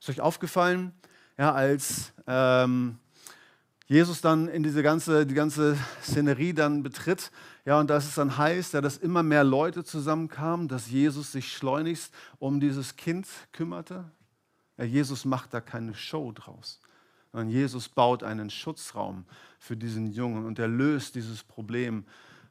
[0.00, 0.92] Ist euch aufgefallen,
[1.36, 2.98] ja, als ähm,
[3.86, 7.30] Jesus dann in diese ganze, die ganze Szenerie dann betritt,
[7.64, 11.52] ja, und dass es dann heißt, ja, dass immer mehr Leute zusammenkamen, dass Jesus sich
[11.52, 14.10] schleunigst um dieses Kind kümmerte.
[14.76, 16.80] Ja, Jesus macht da keine Show draus,
[17.32, 19.24] sondern Jesus baut einen Schutzraum
[19.58, 22.04] für diesen Jungen und er löst dieses Problem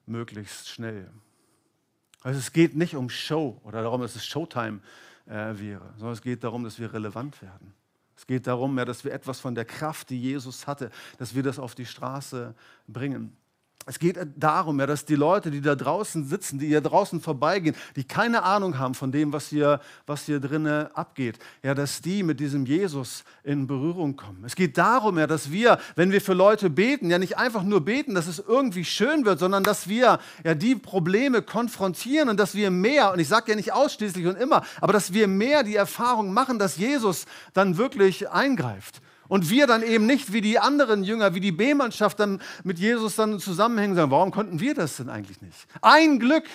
[0.06, 1.10] möglichst schnell.
[2.22, 4.80] Also es geht nicht um Show oder darum, dass es Showtime
[5.26, 7.74] äh, wäre, sondern es geht darum, dass wir relevant werden.
[8.16, 10.90] Es geht darum, ja, dass wir etwas von der Kraft, die Jesus hatte,
[11.20, 12.56] dass wir das auf die Straße
[12.88, 13.38] bringen.
[13.90, 17.74] Es geht darum, ja, dass die Leute, die da draußen sitzen, die hier draußen vorbeigehen,
[17.96, 22.22] die keine Ahnung haben von dem, was hier, was hier drinnen abgeht, ja, dass die
[22.22, 24.44] mit diesem Jesus in Berührung kommen.
[24.46, 27.80] Es geht darum, ja, dass wir, wenn wir für Leute beten, ja nicht einfach nur
[27.80, 32.56] beten, dass es irgendwie schön wird, sondern dass wir ja die Probleme konfrontieren und dass
[32.56, 35.78] wir mehr, und ich sage ja nicht ausschließlich und immer, aber dass wir mehr die
[35.78, 39.02] Erfahrung machen, dass Jesus dann wirklich eingreift.
[39.28, 43.16] Und wir dann eben nicht wie die anderen Jünger, wie die B-Mannschaft dann mit Jesus
[43.16, 45.68] dann zusammenhängen, sagen, warum konnten wir das denn eigentlich nicht?
[45.82, 46.46] Ein Glück,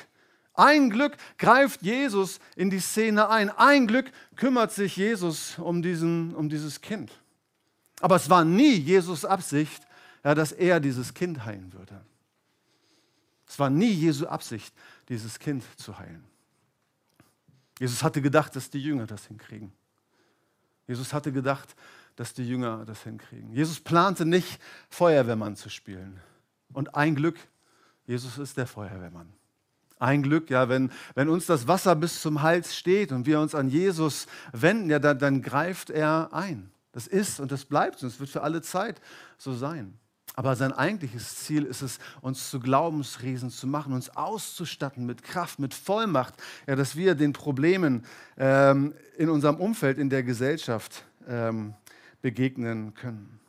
[0.55, 3.51] ein Glück greift Jesus in die Szene ein.
[3.51, 7.11] Ein Glück kümmert sich Jesus um, diesen, um dieses Kind.
[8.01, 9.87] Aber es war nie Jesus Absicht,
[10.25, 12.01] ja, dass er dieses Kind heilen würde.
[13.47, 14.75] Es war nie Jesu Absicht,
[15.09, 16.25] dieses Kind zu heilen.
[17.79, 19.73] Jesus hatte gedacht, dass die Jünger das hinkriegen.
[20.87, 21.75] Jesus hatte gedacht,
[22.17, 23.53] dass die Jünger das hinkriegen.
[23.53, 26.21] Jesus plante nicht, Feuerwehrmann zu spielen.
[26.73, 27.37] Und ein Glück,
[28.07, 29.33] Jesus ist der Feuerwehrmann.
[29.99, 33.55] Ein Glück, ja, wenn, wenn uns das Wasser bis zum Hals steht und wir uns
[33.55, 36.71] an Jesus wenden, ja, dann, dann greift er ein.
[36.91, 39.01] Das ist und das bleibt und es wird für alle Zeit
[39.39, 39.99] so sein.
[40.35, 45.59] Aber sein eigentliches Ziel ist es, uns zu Glaubensriesen zu machen, uns auszustatten mit Kraft,
[45.59, 46.35] mit Vollmacht,
[46.67, 48.05] ja, dass wir den Problemen
[48.39, 51.75] ähm, in unserem Umfeld, in der Gesellschaft ähm,
[52.23, 53.41] begegnen können.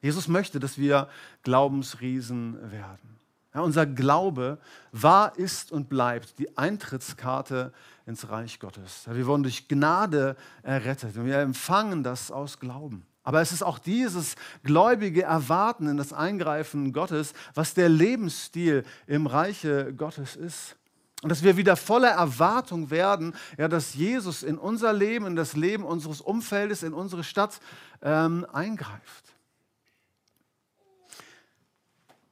[0.00, 1.08] Jesus möchte, dass wir
[1.44, 3.16] Glaubensriesen werden.
[3.54, 4.58] Ja, unser Glaube
[4.90, 7.72] war, ist und bleibt die Eintrittskarte
[8.04, 9.04] ins Reich Gottes.
[9.06, 13.06] Ja, wir wurden durch Gnade errettet und wir empfangen das aus Glauben.
[13.22, 19.26] Aber es ist auch dieses gläubige Erwarten in das Eingreifen Gottes, was der Lebensstil im
[19.26, 20.76] Reiche Gottes ist.
[21.24, 25.56] Und dass wir wieder voller Erwartung werden, ja, dass Jesus in unser Leben, in das
[25.56, 27.60] Leben unseres Umfeldes, in unsere Stadt
[28.02, 29.24] ähm, eingreift.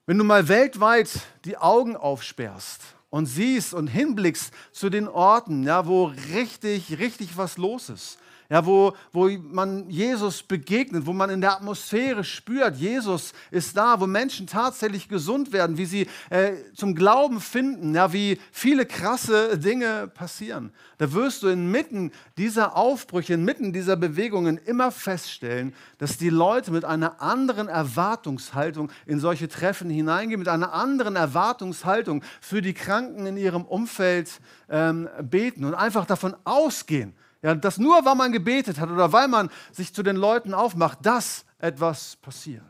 [0.04, 1.08] Wenn du mal weltweit
[1.46, 7.56] die Augen aufsperrst und siehst und hinblickst zu den Orten, ja, wo richtig, richtig was
[7.56, 8.18] los ist,
[8.52, 13.98] ja, wo, wo man Jesus begegnet, wo man in der Atmosphäre spürt, Jesus ist da,
[13.98, 19.56] wo Menschen tatsächlich gesund werden, wie sie äh, zum Glauben finden, ja, wie viele krasse
[19.56, 20.70] Dinge passieren.
[20.98, 26.84] Da wirst du inmitten dieser Aufbrüche, inmitten dieser Bewegungen immer feststellen, dass die Leute mit
[26.84, 33.38] einer anderen Erwartungshaltung in solche Treffen hineingehen, mit einer anderen Erwartungshaltung für die Kranken in
[33.38, 38.90] ihrem Umfeld ähm, beten und einfach davon ausgehen, ja, dass nur weil man gebetet hat
[38.90, 42.62] oder weil man sich zu den Leuten aufmacht, dass etwas passiert.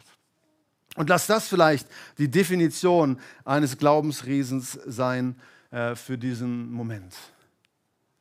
[0.97, 1.87] Und lass das vielleicht
[2.19, 5.37] die Definition eines Glaubensriesens sein
[5.71, 7.15] äh, für diesen Moment.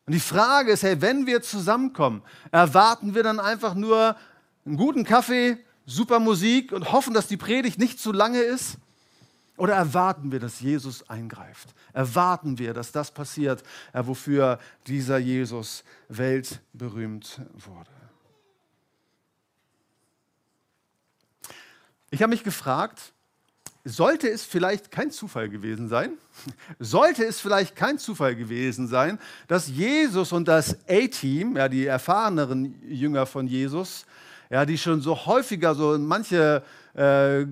[0.06, 4.16] Und die Frage ist, hey, wenn wir zusammenkommen, erwarten wir dann einfach nur
[4.66, 8.78] einen guten Kaffee, super Musik und hoffen, dass die Predigt nicht zu lange ist?
[9.62, 11.76] Oder erwarten wir, dass Jesus eingreift?
[11.94, 13.62] Erwarten wir, dass das passiert,
[13.94, 17.92] äh, wofür dieser Jesus weltberühmt wurde?
[22.10, 23.14] Ich habe mich gefragt,
[23.84, 26.14] sollte es vielleicht kein Zufall gewesen sein,
[26.80, 32.82] sollte es vielleicht kein Zufall gewesen sein, dass Jesus und das A-Team, ja, die erfahreneren
[32.90, 34.08] Jünger von Jesus,
[34.50, 37.46] ja, die schon so häufiger so manche äh,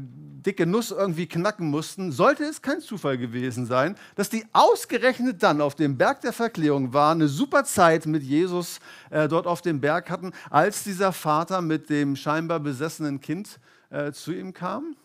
[0.46, 5.62] dicke Nuss irgendwie knacken mussten, sollte es kein Zufall gewesen sein, dass die ausgerechnet dann
[5.62, 9.82] auf dem Berg der Verklärung waren, eine super Zeit mit Jesus äh, dort auf dem
[9.82, 14.96] Berg hatten, als dieser Vater mit dem scheinbar besessenen Kind äh, zu ihm kam?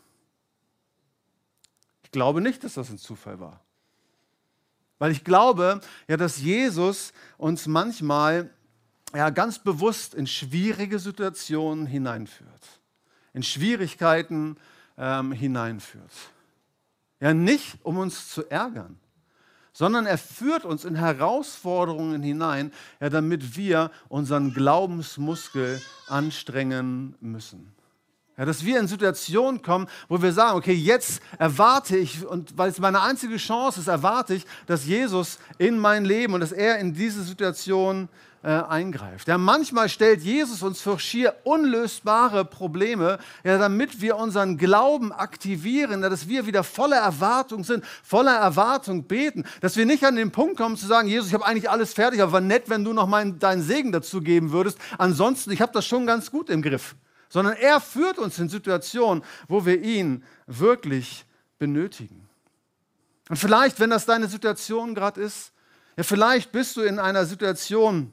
[2.05, 3.61] Ich glaube nicht, dass das ein Zufall war.
[4.99, 8.51] Weil ich glaube, ja, dass Jesus uns manchmal
[9.13, 12.81] ja, ganz bewusst in schwierige Situationen hineinführt
[13.35, 14.57] in Schwierigkeiten
[14.97, 16.13] ähm, hineinführt.
[17.21, 18.99] Ja, nicht um uns zu ärgern,
[19.73, 27.75] sondern er führt uns in Herausforderungen hinein, ja, damit wir unseren Glaubensmuskel anstrengen müssen.
[28.37, 32.71] Ja, dass wir in Situationen kommen, wo wir sagen, okay, jetzt erwarte ich, und weil
[32.71, 36.79] es meine einzige Chance ist, erwarte ich, dass Jesus in mein Leben und dass er
[36.79, 38.09] in diese Situation
[38.45, 39.27] äh, eingreift.
[39.27, 46.03] Ja, manchmal stellt Jesus uns für schier unlösbare Probleme, ja, damit wir unseren Glauben aktivieren,
[46.03, 50.31] ja, dass wir wieder voller Erwartung sind, voller Erwartung beten, dass wir nicht an den
[50.31, 52.93] Punkt kommen zu sagen, Jesus, ich habe eigentlich alles fertig, aber war nett, wenn du
[52.93, 54.79] noch mal deinen Segen dazu geben würdest.
[54.99, 56.97] Ansonsten, ich habe das schon ganz gut im Griff.
[57.31, 61.25] Sondern er führt uns in Situationen, wo wir ihn wirklich
[61.59, 62.29] benötigen.
[63.31, 65.53] Und vielleicht, wenn das deine Situation gerade ist,
[65.97, 68.13] ja, vielleicht bist du in einer Situation,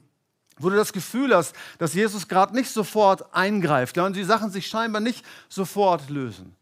[0.62, 4.50] wo du das Gefühl hast, dass Jesus gerade nicht sofort eingreift ja, und die Sachen
[4.50, 6.54] sich scheinbar nicht sofort lösen.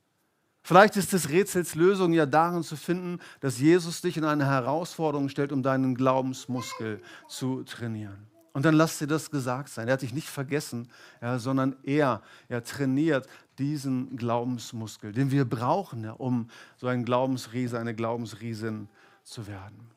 [0.63, 5.29] Vielleicht ist des Rätsels Lösung ja darin zu finden, dass Jesus dich in eine Herausforderung
[5.29, 8.27] stellt, um deinen Glaubensmuskel zu trainieren.
[8.53, 9.89] Und dann lass dir das gesagt sein.
[9.89, 10.89] Er hat dich nicht vergessen,
[11.23, 17.79] ja, sondern er, er trainiert diesen Glaubensmuskel, den wir brauchen, ja, um so ein Glaubensriese,
[17.79, 18.89] eine Glaubensriesin
[19.23, 19.91] zu werden.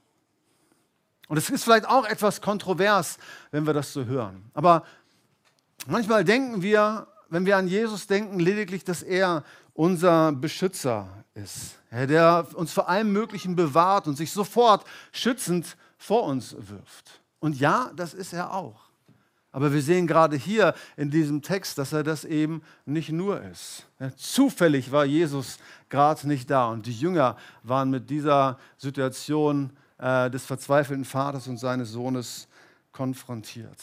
[1.27, 3.17] Und es ist vielleicht auch etwas kontrovers,
[3.51, 4.43] wenn wir das so hören.
[4.53, 4.83] Aber
[5.87, 12.47] manchmal denken wir, wenn wir an Jesus denken, lediglich, dass er unser Beschützer ist, der
[12.53, 17.21] uns vor allem Möglichen bewahrt und sich sofort schützend vor uns wirft.
[17.39, 18.81] Und ja, das ist er auch.
[19.51, 23.85] Aber wir sehen gerade hier in diesem Text, dass er das eben nicht nur ist.
[24.17, 25.57] zufällig war Jesus
[25.89, 29.71] gerade nicht da und die Jünger waren mit dieser Situation
[30.03, 32.49] äh, des verzweifelten Vaters und seines Sohnes
[32.91, 33.77] konfrontiert.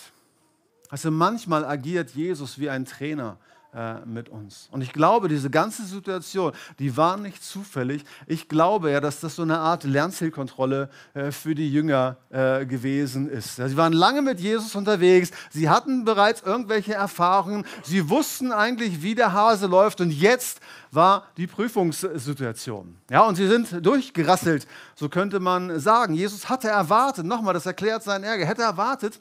[0.91, 3.39] Also manchmal agiert Jesus wie ein Trainer
[3.73, 4.69] äh, mit uns.
[4.73, 8.05] Und ich glaube, diese ganze Situation, die war nicht zufällig.
[8.27, 13.31] Ich glaube ja, dass das so eine Art Lernzielkontrolle äh, für die Jünger äh, gewesen
[13.31, 13.55] ist.
[13.55, 19.15] Sie waren lange mit Jesus unterwegs, sie hatten bereits irgendwelche Erfahrungen, sie wussten eigentlich, wie
[19.15, 20.59] der Hase läuft und jetzt
[20.91, 22.97] war die Prüfungssituation.
[23.09, 26.15] Ja, und sie sind durchgerasselt, so könnte man sagen.
[26.15, 29.21] Jesus hatte erwartet, nochmal, das erklärt seinen Ärger, hätte erwartet,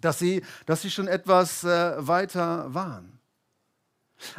[0.00, 3.21] dass sie, dass sie schon etwas weiter waren.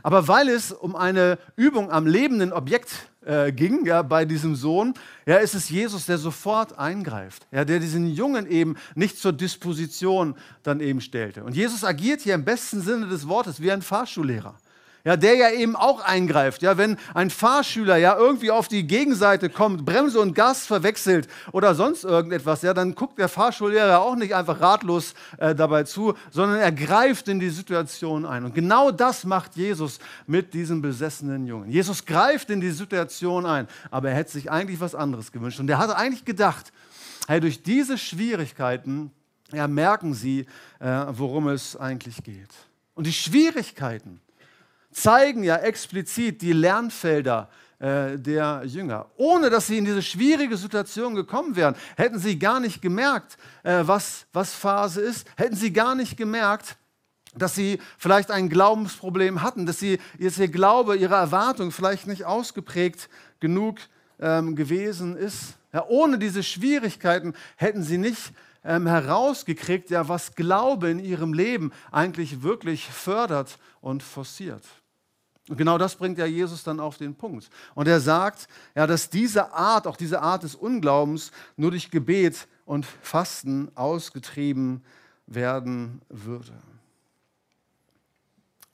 [0.02, 4.94] Aber weil es um eine Übung am lebenden Objekt äh, ging, ja, bei diesem Sohn,
[5.26, 10.36] ja, ist es Jesus, der sofort eingreift, ja, der diesen Jungen eben nicht zur Disposition
[10.64, 11.44] dann eben stellte.
[11.44, 14.58] Und Jesus agiert hier im besten Sinne des Wortes wie ein Fahrschullehrer
[15.06, 16.62] ja, der ja eben auch eingreift.
[16.62, 21.76] Ja, wenn ein Fahrschüler ja irgendwie auf die Gegenseite kommt, Bremse und Gas verwechselt oder
[21.76, 26.60] sonst irgendetwas, ja, dann guckt der Fahrschullehrer auch nicht einfach ratlos äh, dabei zu, sondern
[26.60, 28.46] er greift in die Situation ein.
[28.46, 31.70] Und genau das macht Jesus mit diesem besessenen Jungen.
[31.70, 35.60] Jesus greift in die Situation ein, aber er hätte sich eigentlich was anderes gewünscht.
[35.60, 36.72] Und er hatte eigentlich gedacht,
[37.28, 39.12] hey, durch diese Schwierigkeiten
[39.52, 40.46] ja, merken sie,
[40.80, 42.50] äh, worum es eigentlich geht.
[42.96, 44.22] Und die Schwierigkeiten,
[44.94, 49.08] zeigen ja explizit die Lernfelder äh, der Jünger.
[49.18, 53.82] Ohne dass sie in diese schwierige Situation gekommen wären, hätten sie gar nicht gemerkt, äh,
[53.82, 56.78] was, was Phase ist, hätten sie gar nicht gemerkt,
[57.36, 62.26] dass sie vielleicht ein Glaubensproblem hatten, dass sie dass ihr Glaube, ihre Erwartung vielleicht nicht
[62.26, 63.80] ausgeprägt genug
[64.20, 65.56] ähm, gewesen ist.
[65.74, 68.32] Ja, ohne diese Schwierigkeiten hätten sie nicht
[68.64, 74.64] ähm, herausgekriegt, ja, was Glaube in ihrem Leben eigentlich wirklich fördert und forciert.
[75.50, 77.50] Und genau das bringt ja Jesus dann auf den Punkt.
[77.76, 82.48] Und er sagt, ja, dass diese Art, auch diese Art des Unglaubens, nur durch Gebet
[82.66, 84.84] und Fasten ausgetrieben
[85.28, 86.54] werden würde.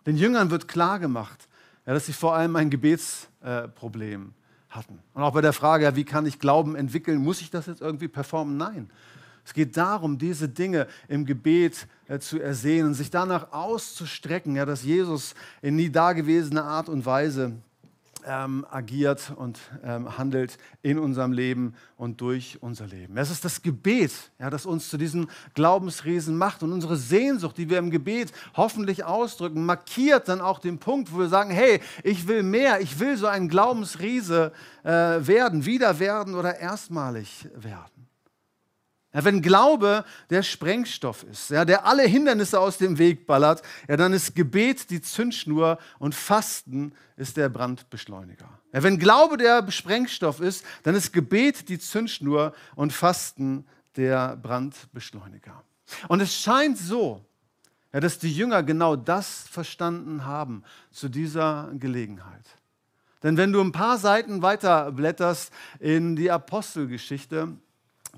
[0.05, 1.47] Den Jüngern wird klargemacht,
[1.85, 4.99] ja, dass sie vor allem ein Gebetsproblem äh, hatten.
[5.13, 7.81] Und auch bei der Frage, ja, wie kann ich Glauben entwickeln, muss ich das jetzt
[7.81, 8.57] irgendwie performen?
[8.57, 8.91] Nein.
[9.45, 14.83] Es geht darum, diese Dinge im Gebet äh, zu ersehnen, sich danach auszustrecken, ja, dass
[14.83, 17.53] Jesus in nie dagewesener Art und Weise
[18.25, 23.17] ähm, agiert und ähm, handelt in unserem Leben und durch unser Leben.
[23.17, 27.69] Es ist das Gebet, ja, das uns zu diesen Glaubensriesen macht und unsere Sehnsucht, die
[27.69, 32.27] wir im Gebet hoffentlich ausdrücken, markiert dann auch den Punkt, wo wir sagen, hey, ich
[32.27, 34.51] will mehr, ich will so ein Glaubensriese
[34.83, 37.98] äh, werden, wieder werden oder erstmalig werden.
[39.13, 43.97] Ja, wenn Glaube der Sprengstoff ist, ja, der alle Hindernisse aus dem Weg ballert, ja,
[43.97, 48.47] dann ist Gebet die Zündschnur und Fasten ist der Brandbeschleuniger.
[48.71, 55.63] Ja, wenn Glaube der Sprengstoff ist, dann ist Gebet die Zündschnur und Fasten der Brandbeschleuniger.
[56.07, 57.25] Und es scheint so,
[57.91, 62.45] ja, dass die Jünger genau das verstanden haben zu dieser Gelegenheit.
[63.23, 67.57] Denn wenn du ein paar Seiten weiter blätterst in die Apostelgeschichte,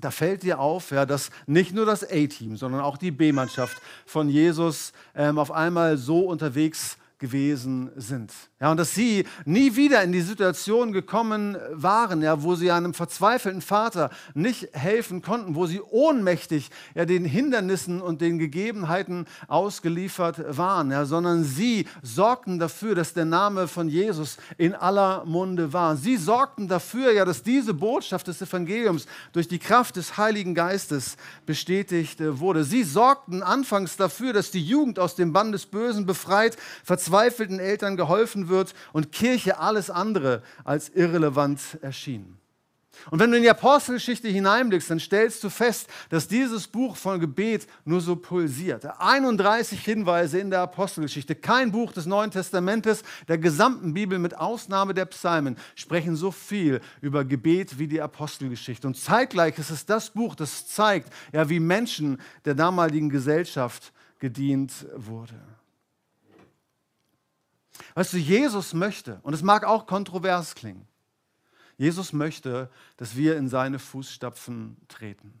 [0.00, 3.76] da fällt dir auf, ja, dass nicht nur das A-Team, sondern auch die B-Mannschaft
[4.06, 8.32] von Jesus ähm, auf einmal so unterwegs gewesen sind.
[8.60, 12.94] Ja, und dass sie nie wieder in die Situation gekommen waren, ja, wo sie einem
[12.94, 20.56] verzweifelten Vater nicht helfen konnten, wo sie ohnmächtig ja, den Hindernissen und den Gegebenheiten ausgeliefert
[20.56, 25.96] waren, ja, sondern sie sorgten dafür, dass der Name von Jesus in aller Munde war.
[25.96, 31.16] Sie sorgten dafür, ja, dass diese Botschaft des Evangeliums durch die Kraft des Heiligen Geistes
[31.46, 32.64] bestätigt wurde.
[32.64, 36.56] Sie sorgten anfangs dafür, dass die Jugend aus dem Bann des Bösen befreit,
[37.12, 42.38] verzweifelten Eltern geholfen wird, und Kirche alles andere als irrelevant erschien.
[43.10, 47.20] Und wenn du in die Apostelgeschichte hineinblickst, dann stellst du fest, dass dieses Buch von
[47.20, 48.86] Gebet nur so pulsiert.
[48.98, 54.94] 31 Hinweise in der Apostelgeschichte, kein Buch des Neuen Testamentes, der gesamten Bibel mit Ausnahme
[54.94, 58.86] der Psalmen, sprechen so viel über Gebet wie die Apostelgeschichte.
[58.86, 64.72] Und zeitgleich ist es das Buch, das zeigt, ja, wie Menschen der damaligen Gesellschaft gedient
[64.94, 65.40] wurde.
[67.94, 70.86] Weißt du, Jesus möchte, und es mag auch kontrovers klingen,
[71.76, 75.40] Jesus möchte, dass wir in seine Fußstapfen treten.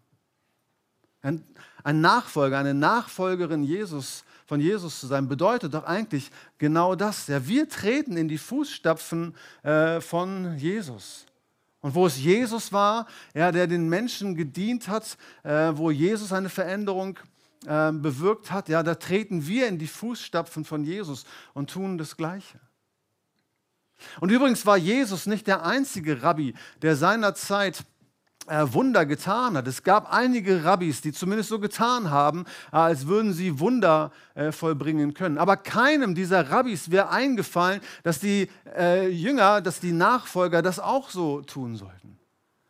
[1.20, 1.44] Ein,
[1.84, 7.28] ein, Nachfolger, eine Nachfolgerin Jesus, von Jesus zu sein, bedeutet doch eigentlich genau das.
[7.28, 11.26] Ja, wir treten in die Fußstapfen äh, von Jesus.
[11.80, 16.48] Und wo es Jesus war, ja, der den Menschen gedient hat, äh, wo Jesus eine
[16.48, 17.18] Veränderung
[17.66, 22.16] äh, bewirkt hat, ja, da treten wir in die Fußstapfen von Jesus und tun das
[22.16, 22.60] Gleiche.
[24.20, 27.84] Und übrigens war Jesus nicht der einzige Rabbi, der seinerzeit
[28.48, 29.68] äh, Wunder getan hat.
[29.68, 34.50] Es gab einige Rabbis, die zumindest so getan haben, äh, als würden sie Wunder äh,
[34.50, 35.38] vollbringen können.
[35.38, 41.10] Aber keinem dieser Rabbis wäre eingefallen, dass die äh, Jünger, dass die Nachfolger das auch
[41.10, 42.18] so tun sollten.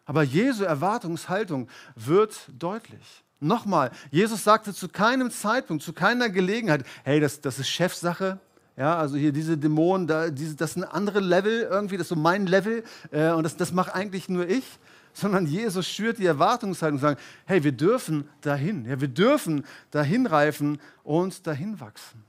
[0.04, 3.24] Aber Jesu Erwartungshaltung wird deutlich.
[3.42, 8.38] Nochmal, Jesus sagte zu keinem Zeitpunkt, zu keiner Gelegenheit, hey, das, das ist Chefsache.
[8.76, 12.16] Ja, also hier diese Dämonen, da, diese, das sind andere Level irgendwie, das ist so
[12.16, 14.64] mein Level äh, und das, das mache eigentlich nur ich.
[15.12, 20.26] Sondern Jesus schürt die Erwartungshaltung und sagt, hey, wir dürfen dahin, ja, wir dürfen dahin
[20.26, 22.24] reifen und dahin wachsen.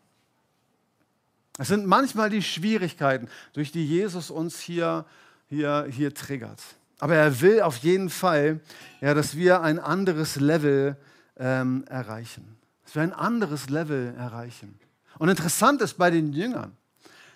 [1.60, 5.06] Es sind manchmal die Schwierigkeiten, durch die Jesus uns hier,
[5.48, 6.60] hier, hier triggert.
[7.04, 8.62] Aber er will auf jeden Fall,
[9.02, 10.96] ja, dass wir ein anderes Level
[11.36, 12.56] ähm, erreichen.
[12.86, 14.80] Dass wir ein anderes Level erreichen.
[15.20, 16.72] Und interessant ist bei den Jüngern,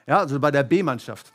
[0.06, 1.34] ja, also bei der B-Mannschaft,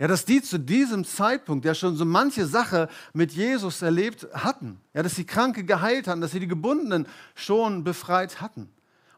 [0.00, 4.80] ja, dass die zu diesem Zeitpunkt ja schon so manche Sache mit Jesus erlebt hatten.
[4.92, 8.68] Ja, dass sie Kranke geheilt hatten, dass sie die Gebundenen schon befreit hatten.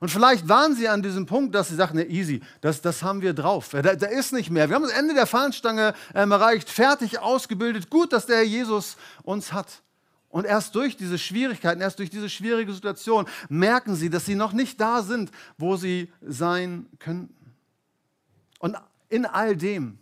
[0.02, 3.22] Und vielleicht waren sie an diesem Punkt, dass sie sagten, ne, easy, das, das haben
[3.22, 3.68] wir drauf.
[3.70, 4.68] Da, da ist nicht mehr.
[4.68, 7.88] Wir haben das Ende der Fahnenstange ähm, erreicht, fertig ausgebildet.
[7.88, 9.80] Gut, dass der Herr Jesus uns hat.
[10.28, 14.52] Und erst durch diese Schwierigkeiten, erst durch diese schwierige Situation merken sie, dass sie noch
[14.52, 17.32] nicht da sind, wo sie sein könnten.
[18.58, 18.76] Und
[19.08, 19.98] in all dem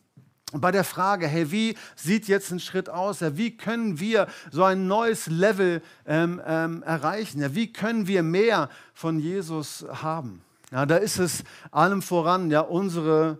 [0.52, 3.20] bei der Frage, hey, wie sieht jetzt ein Schritt aus?
[3.20, 7.40] Ja, wie können wir so ein neues Level ähm, ähm, erreichen?
[7.40, 10.42] Ja, wie können wir mehr von Jesus haben?
[10.72, 13.38] Ja, da ist es allem voran ja unsere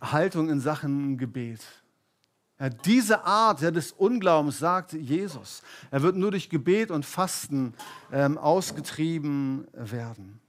[0.00, 1.60] Haltung in Sachen Gebet.
[2.58, 7.74] Ja, diese Art ja, des Unglaubens, sagt Jesus, er wird nur durch Gebet und Fasten
[8.12, 10.40] ähm, ausgetrieben werden.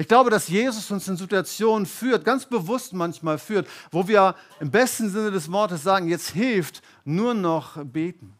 [0.00, 4.70] Ich glaube, dass Jesus uns in Situationen führt, ganz bewusst manchmal führt, wo wir im
[4.70, 8.32] besten Sinne des Wortes sagen, jetzt hilft nur noch beten.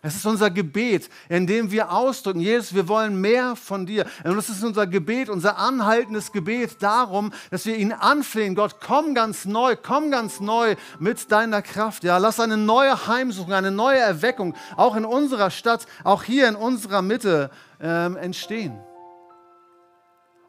[0.00, 4.06] Es ist unser Gebet, in dem wir ausdrücken, Jesus, wir wollen mehr von dir.
[4.24, 8.54] Und es ist unser Gebet, unser anhaltendes Gebet darum, dass wir ihn anflehen.
[8.54, 12.02] Gott, komm ganz neu, komm ganz neu mit deiner Kraft.
[12.02, 16.56] Ja, lass eine neue Heimsuchung, eine neue Erweckung auch in unserer Stadt, auch hier in
[16.56, 18.80] unserer Mitte ähm, entstehen.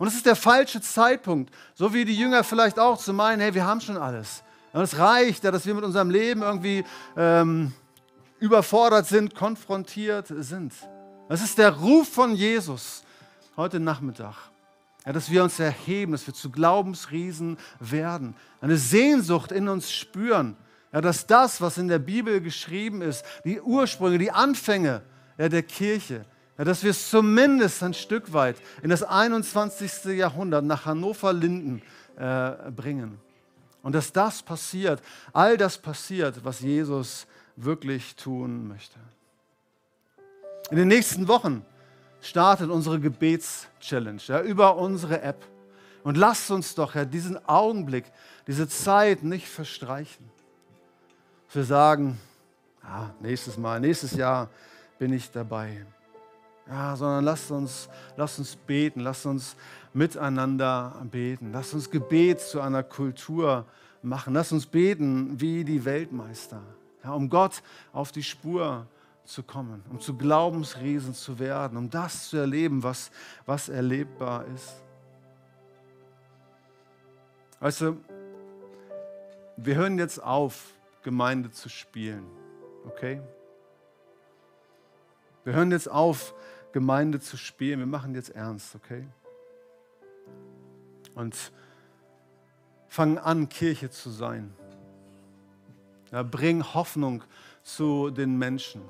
[0.03, 3.53] Und es ist der falsche Zeitpunkt, so wie die Jünger vielleicht auch zu meinen, hey,
[3.53, 4.43] wir haben schon alles.
[4.73, 6.83] Und es reicht, ja, dass wir mit unserem Leben irgendwie
[7.15, 7.71] ähm,
[8.37, 10.73] überfordert sind, konfrontiert sind.
[11.29, 13.05] Das ist der Ruf von Jesus
[13.55, 14.35] heute Nachmittag.
[15.05, 20.57] Ja, dass wir uns erheben, dass wir zu Glaubensriesen werden, eine Sehnsucht in uns spüren,
[20.91, 25.01] ja, dass das, was in der Bibel geschrieben ist, die Ursprünge, die Anfänge
[25.37, 26.25] ja, der Kirche,
[26.57, 30.05] dass wir es zumindest ein Stück weit in das 21.
[30.15, 31.81] Jahrhundert nach Hannover-Linden
[32.15, 33.19] äh, bringen.
[33.81, 35.01] Und dass das passiert,
[35.33, 38.97] all das passiert, was Jesus wirklich tun möchte.
[40.69, 41.65] In den nächsten Wochen
[42.21, 45.45] startet unsere Gebets-Challenge ja, über unsere App.
[46.03, 48.05] Und lasst uns doch ja, diesen Augenblick,
[48.47, 50.29] diese Zeit nicht verstreichen.
[51.51, 52.19] Wir sagen,
[52.83, 54.49] ja, nächstes Mal, nächstes Jahr
[54.97, 55.85] bin ich dabei.
[56.67, 59.55] Ja, sondern lasst uns, lasst uns beten, lasst uns
[59.93, 61.51] miteinander beten.
[61.51, 63.65] Lasst uns Gebet zu einer Kultur
[64.01, 64.33] machen.
[64.33, 66.61] Lasst uns beten wie die Weltmeister,
[67.03, 67.61] ja, um Gott
[67.91, 68.87] auf die Spur
[69.25, 73.11] zu kommen, um zu Glaubensriesen zu werden, um das zu erleben, was,
[73.45, 74.81] was erlebbar ist.
[77.59, 77.97] Weißt du,
[79.57, 82.25] wir hören jetzt auf, Gemeinde zu spielen,
[82.85, 83.21] okay?
[85.43, 86.33] Wir hören jetzt auf,
[86.73, 87.79] Gemeinde zu spielen.
[87.79, 89.07] Wir machen jetzt ernst, okay?
[91.15, 91.35] Und
[92.87, 94.53] fangen an, Kirche zu sein.
[96.11, 97.23] Ja, bring Hoffnung
[97.63, 98.81] zu den Menschen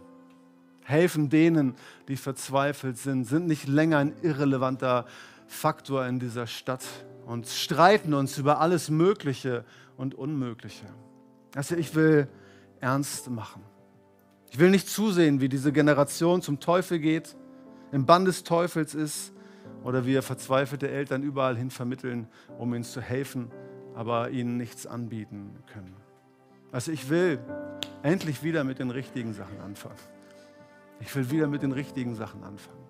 [0.85, 1.75] helfen denen,
[2.07, 5.05] die verzweifelt sind, sind nicht länger ein irrelevanter
[5.47, 6.83] Faktor in dieser Stadt
[7.25, 9.65] und streiten uns über alles Mögliche
[9.97, 10.85] und Unmögliche.
[11.55, 12.27] Also ich will
[12.79, 13.61] ernst machen.
[14.51, 17.35] Ich will nicht zusehen, wie diese Generation zum Teufel geht,
[17.93, 19.31] im Bann des Teufels ist
[19.83, 22.27] oder wie verzweifelte Eltern überall hin vermitteln,
[22.57, 23.51] um ihnen zu helfen,
[23.95, 25.95] aber ihnen nichts anbieten können.
[26.71, 27.39] Also ich will
[28.01, 29.99] endlich wieder mit den richtigen Sachen anfangen.
[30.99, 32.83] Ich will wieder mit den richtigen Sachen anfangen.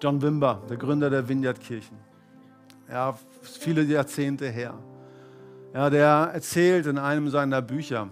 [0.00, 1.96] John Wimber, der Gründer der Vineyard-Kirchen,
[2.88, 4.74] ja, viele Jahrzehnte her,
[5.74, 8.08] ja, der erzählt in einem seiner Bücher,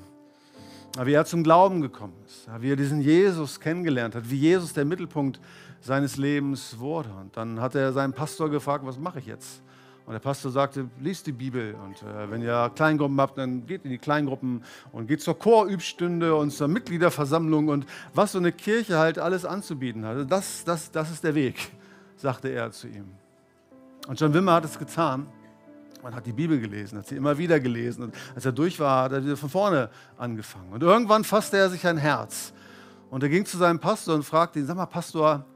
[1.03, 4.84] wie er zum Glauben gekommen ist, wie er diesen Jesus kennengelernt hat, wie Jesus der
[4.84, 5.40] Mittelpunkt
[5.80, 7.11] seines Lebens wurde.
[7.20, 9.62] Und dann hat er seinen Pastor gefragt, was mache ich jetzt?
[10.07, 11.74] Und der Pastor sagte, liest die Bibel.
[11.82, 16.34] Und äh, wenn ihr Kleingruppen habt, dann geht in die Kleingruppen und geht zur Chorübstunde
[16.34, 20.30] und zur Mitgliederversammlung und was so eine Kirche halt alles anzubieten hat.
[20.30, 21.72] Das, das, das ist der Weg,
[22.16, 23.07] sagte er zu ihm.
[24.07, 25.26] Und John Wimmer hat es getan.
[26.05, 28.02] Man hat die Bibel gelesen, hat sie immer wieder gelesen.
[28.05, 29.88] Und als er durch war, hat er wieder von vorne
[30.18, 30.70] angefangen.
[30.70, 32.52] Und irgendwann fasste er sich ein Herz.
[33.09, 35.46] Und er ging zu seinem Pastor und fragte ihn, sag mal, Pastor,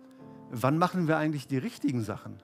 [0.50, 2.40] wann machen wir eigentlich die richtigen Sachen?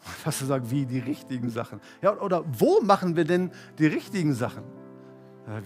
[0.00, 1.80] Fast gesagt, wie die richtigen Sachen.
[2.02, 4.64] Ja, oder wo machen wir denn die richtigen Sachen?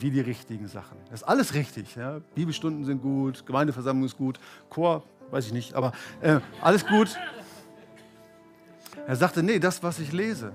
[0.01, 0.99] Wie die richtigen Sachen.
[1.09, 1.97] Das ist alles richtig.
[1.97, 2.21] Ja.
[2.35, 4.39] Bibelstunden sind gut, Gemeindeversammlung ist gut,
[4.69, 7.17] Chor, weiß ich nicht, aber äh, alles gut.
[9.07, 10.53] Er sagte, nee, das, was ich lese,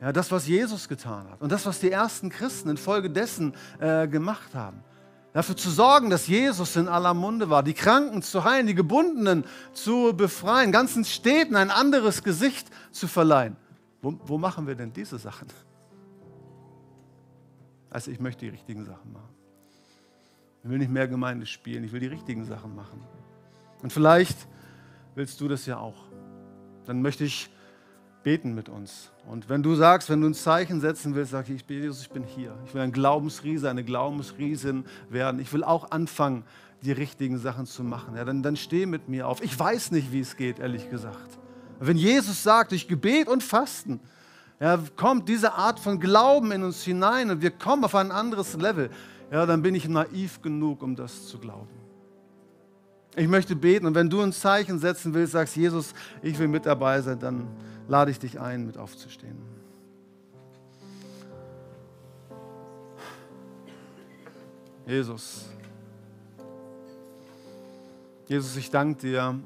[0.00, 4.54] ja, das, was Jesus getan hat und das, was die ersten Christen infolgedessen äh, gemacht
[4.54, 4.82] haben,
[5.32, 9.44] dafür zu sorgen, dass Jesus in aller Munde war, die Kranken zu heilen, die Gebundenen
[9.74, 13.56] zu befreien, ganzen Städten ein anderes Gesicht zu verleihen.
[14.00, 15.48] Wo, wo machen wir denn diese Sachen?
[17.90, 19.28] Also ich möchte die richtigen Sachen machen.
[20.62, 23.02] Ich will nicht mehr Gemeinde spielen, ich will die richtigen Sachen machen.
[23.82, 24.36] Und vielleicht
[25.14, 25.96] willst du das ja auch.
[26.86, 27.50] Dann möchte ich
[28.22, 29.10] beten mit uns.
[29.26, 32.24] Und wenn du sagst, wenn du ein Zeichen setzen willst, sag ich, Jesus, ich bin
[32.24, 32.54] hier.
[32.66, 35.40] Ich will ein Glaubensriese, eine Glaubensriesin werden.
[35.40, 36.44] Ich will auch anfangen,
[36.82, 38.16] die richtigen Sachen zu machen.
[38.16, 39.42] Ja, dann, dann steh mit mir auf.
[39.42, 41.38] Ich weiß nicht, wie es geht, ehrlich gesagt.
[41.78, 44.00] Wenn Jesus sagt, durch Gebet und Fasten,
[44.60, 48.54] ja, kommt diese Art von Glauben in uns hinein und wir kommen auf ein anderes
[48.54, 48.90] Level,
[49.30, 51.68] ja, dann bin ich naiv genug, um das zu glauben.
[53.16, 56.66] Ich möchte beten und wenn du ein Zeichen setzen willst, sagst Jesus, ich will mit
[56.66, 57.48] dabei sein, dann
[57.88, 59.36] lade ich dich ein, mit aufzustehen.
[64.86, 65.46] Jesus.
[68.26, 69.40] Jesus, ich danke dir.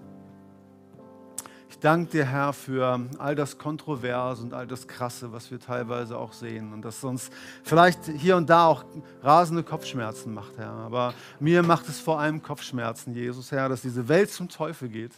[1.85, 6.32] Danke dir, Herr, für all das Kontroverse und all das Krasse, was wir teilweise auch
[6.32, 6.72] sehen.
[6.72, 7.30] Und das uns
[7.62, 8.87] vielleicht hier und da auch
[9.22, 10.70] rasende Kopfschmerzen macht, Herr.
[10.70, 15.12] Aber mir macht es vor allem Kopfschmerzen, Jesus, Herr, dass diese Welt zum Teufel geht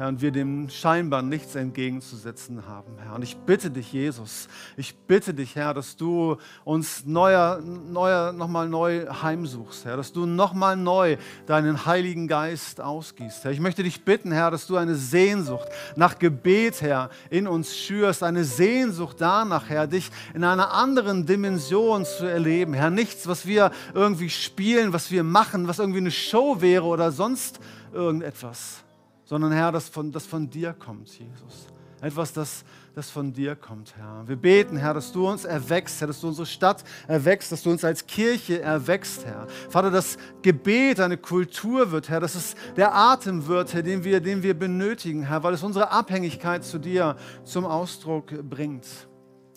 [0.00, 3.16] Herr, und wir dem scheinbar nichts entgegenzusetzen haben, Herr.
[3.16, 4.48] Und ich bitte dich, Jesus,
[4.78, 10.24] ich bitte dich, Herr, dass du uns neuer, neuer, nochmal neu heimsuchst, Herr, dass du
[10.24, 13.50] nochmal neu deinen Heiligen Geist ausgießt, Herr.
[13.50, 18.22] Ich möchte dich bitten, Herr, dass du eine Sehnsucht nach Gebet, Herr, in uns schürst,
[18.22, 22.88] eine Sehnsucht danach, Herr, dich in einer anderen Dimension zu erleben, Herr.
[22.88, 27.60] Nichts, was wir irgendwie spielen, was wir machen, was irgendwie eine Show wäre oder sonst
[27.92, 28.82] irgendetwas
[29.30, 31.68] sondern Herr, das von, das von dir kommt, Jesus.
[32.00, 32.64] Etwas, das,
[32.96, 34.26] das von dir kommt, Herr.
[34.26, 37.70] Wir beten, Herr, dass du uns erwächst, Herr, dass du unsere Stadt erwächst, dass du
[37.70, 39.46] uns als Kirche erwächst, Herr.
[39.68, 44.20] Vater, dass Gebet eine Kultur wird, Herr, dass es der Atem wird, Herr, den wir,
[44.20, 47.14] den wir benötigen, Herr, weil es unsere Abhängigkeit zu dir
[47.44, 48.88] zum Ausdruck bringt.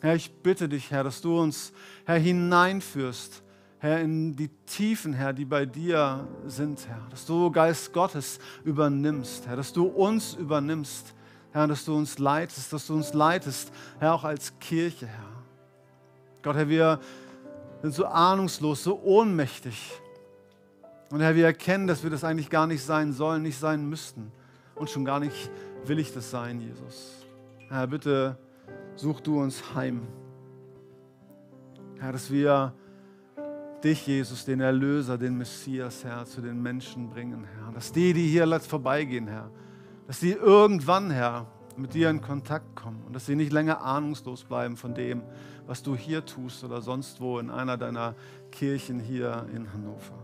[0.01, 1.73] Herr, ich bitte dich, Herr, dass du uns,
[2.05, 3.41] Herr, hineinführst
[3.83, 7.05] Herr, in die Tiefen, Herr, die bei dir sind, Herr.
[7.09, 9.57] Dass du, Geist Gottes, übernimmst, Herr.
[9.57, 11.13] Dass du uns übernimmst,
[11.51, 11.67] Herr.
[11.67, 15.43] Dass du uns leitest, dass du uns leitest, Herr, auch als Kirche, Herr.
[16.43, 17.01] Gott, Herr, wir
[17.81, 19.91] sind so ahnungslos, so ohnmächtig.
[21.11, 24.31] Und Herr, wir erkennen, dass wir das eigentlich gar nicht sein sollen, nicht sein müssten.
[24.75, 25.51] Und schon gar nicht
[25.83, 27.25] will ich das sein, Jesus.
[27.67, 28.37] Herr, bitte
[28.95, 30.07] such du uns heim.
[31.99, 32.73] Herr, dass wir
[33.83, 37.71] dich, Jesus, den Erlöser, den Messias, Herr, zu den Menschen bringen, Herr.
[37.73, 39.49] Dass die, die hier vorbeigehen, Herr,
[40.07, 44.43] dass sie irgendwann, Herr, mit dir in Kontakt kommen und dass sie nicht länger ahnungslos
[44.43, 45.23] bleiben von dem,
[45.65, 48.15] was du hier tust oder sonst wo in einer deiner
[48.51, 50.22] Kirchen hier in Hannover.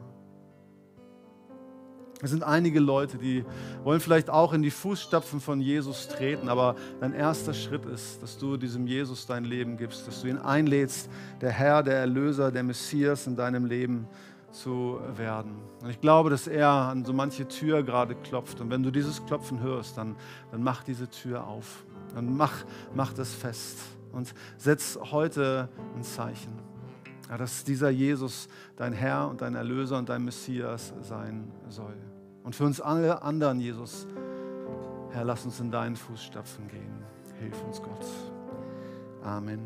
[2.21, 3.45] Es sind einige Leute, die
[3.83, 8.37] wollen vielleicht auch in die Fußstapfen von Jesus treten, aber dein erster Schritt ist, dass
[8.37, 11.09] du diesem Jesus dein Leben gibst, dass du ihn einlädst,
[11.39, 14.05] der Herr, der Erlöser, der Messias in deinem Leben
[14.51, 15.61] zu werden.
[15.81, 18.59] Und ich glaube, dass er an so manche Tür gerade klopft.
[18.59, 20.17] Und wenn du dieses Klopfen hörst, dann,
[20.51, 21.85] dann mach diese Tür auf.
[22.15, 23.77] Dann mach, mach das fest
[24.11, 26.53] und setz heute ein Zeichen.
[27.29, 32.08] Ja, dass dieser Jesus dein Herr und dein Erlöser und dein Messias sein soll.
[32.49, 34.07] Und für uns alle anderen, Jesus,
[35.11, 37.03] Herr, lass uns in deinen Fußstapfen gehen.
[37.39, 38.07] Hilf uns, Gott.
[39.23, 39.59] Amen.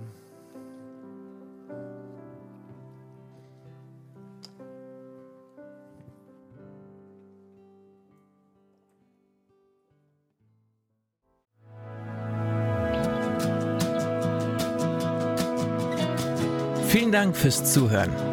[16.90, 18.33] Vielen Dank fürs Zuhören.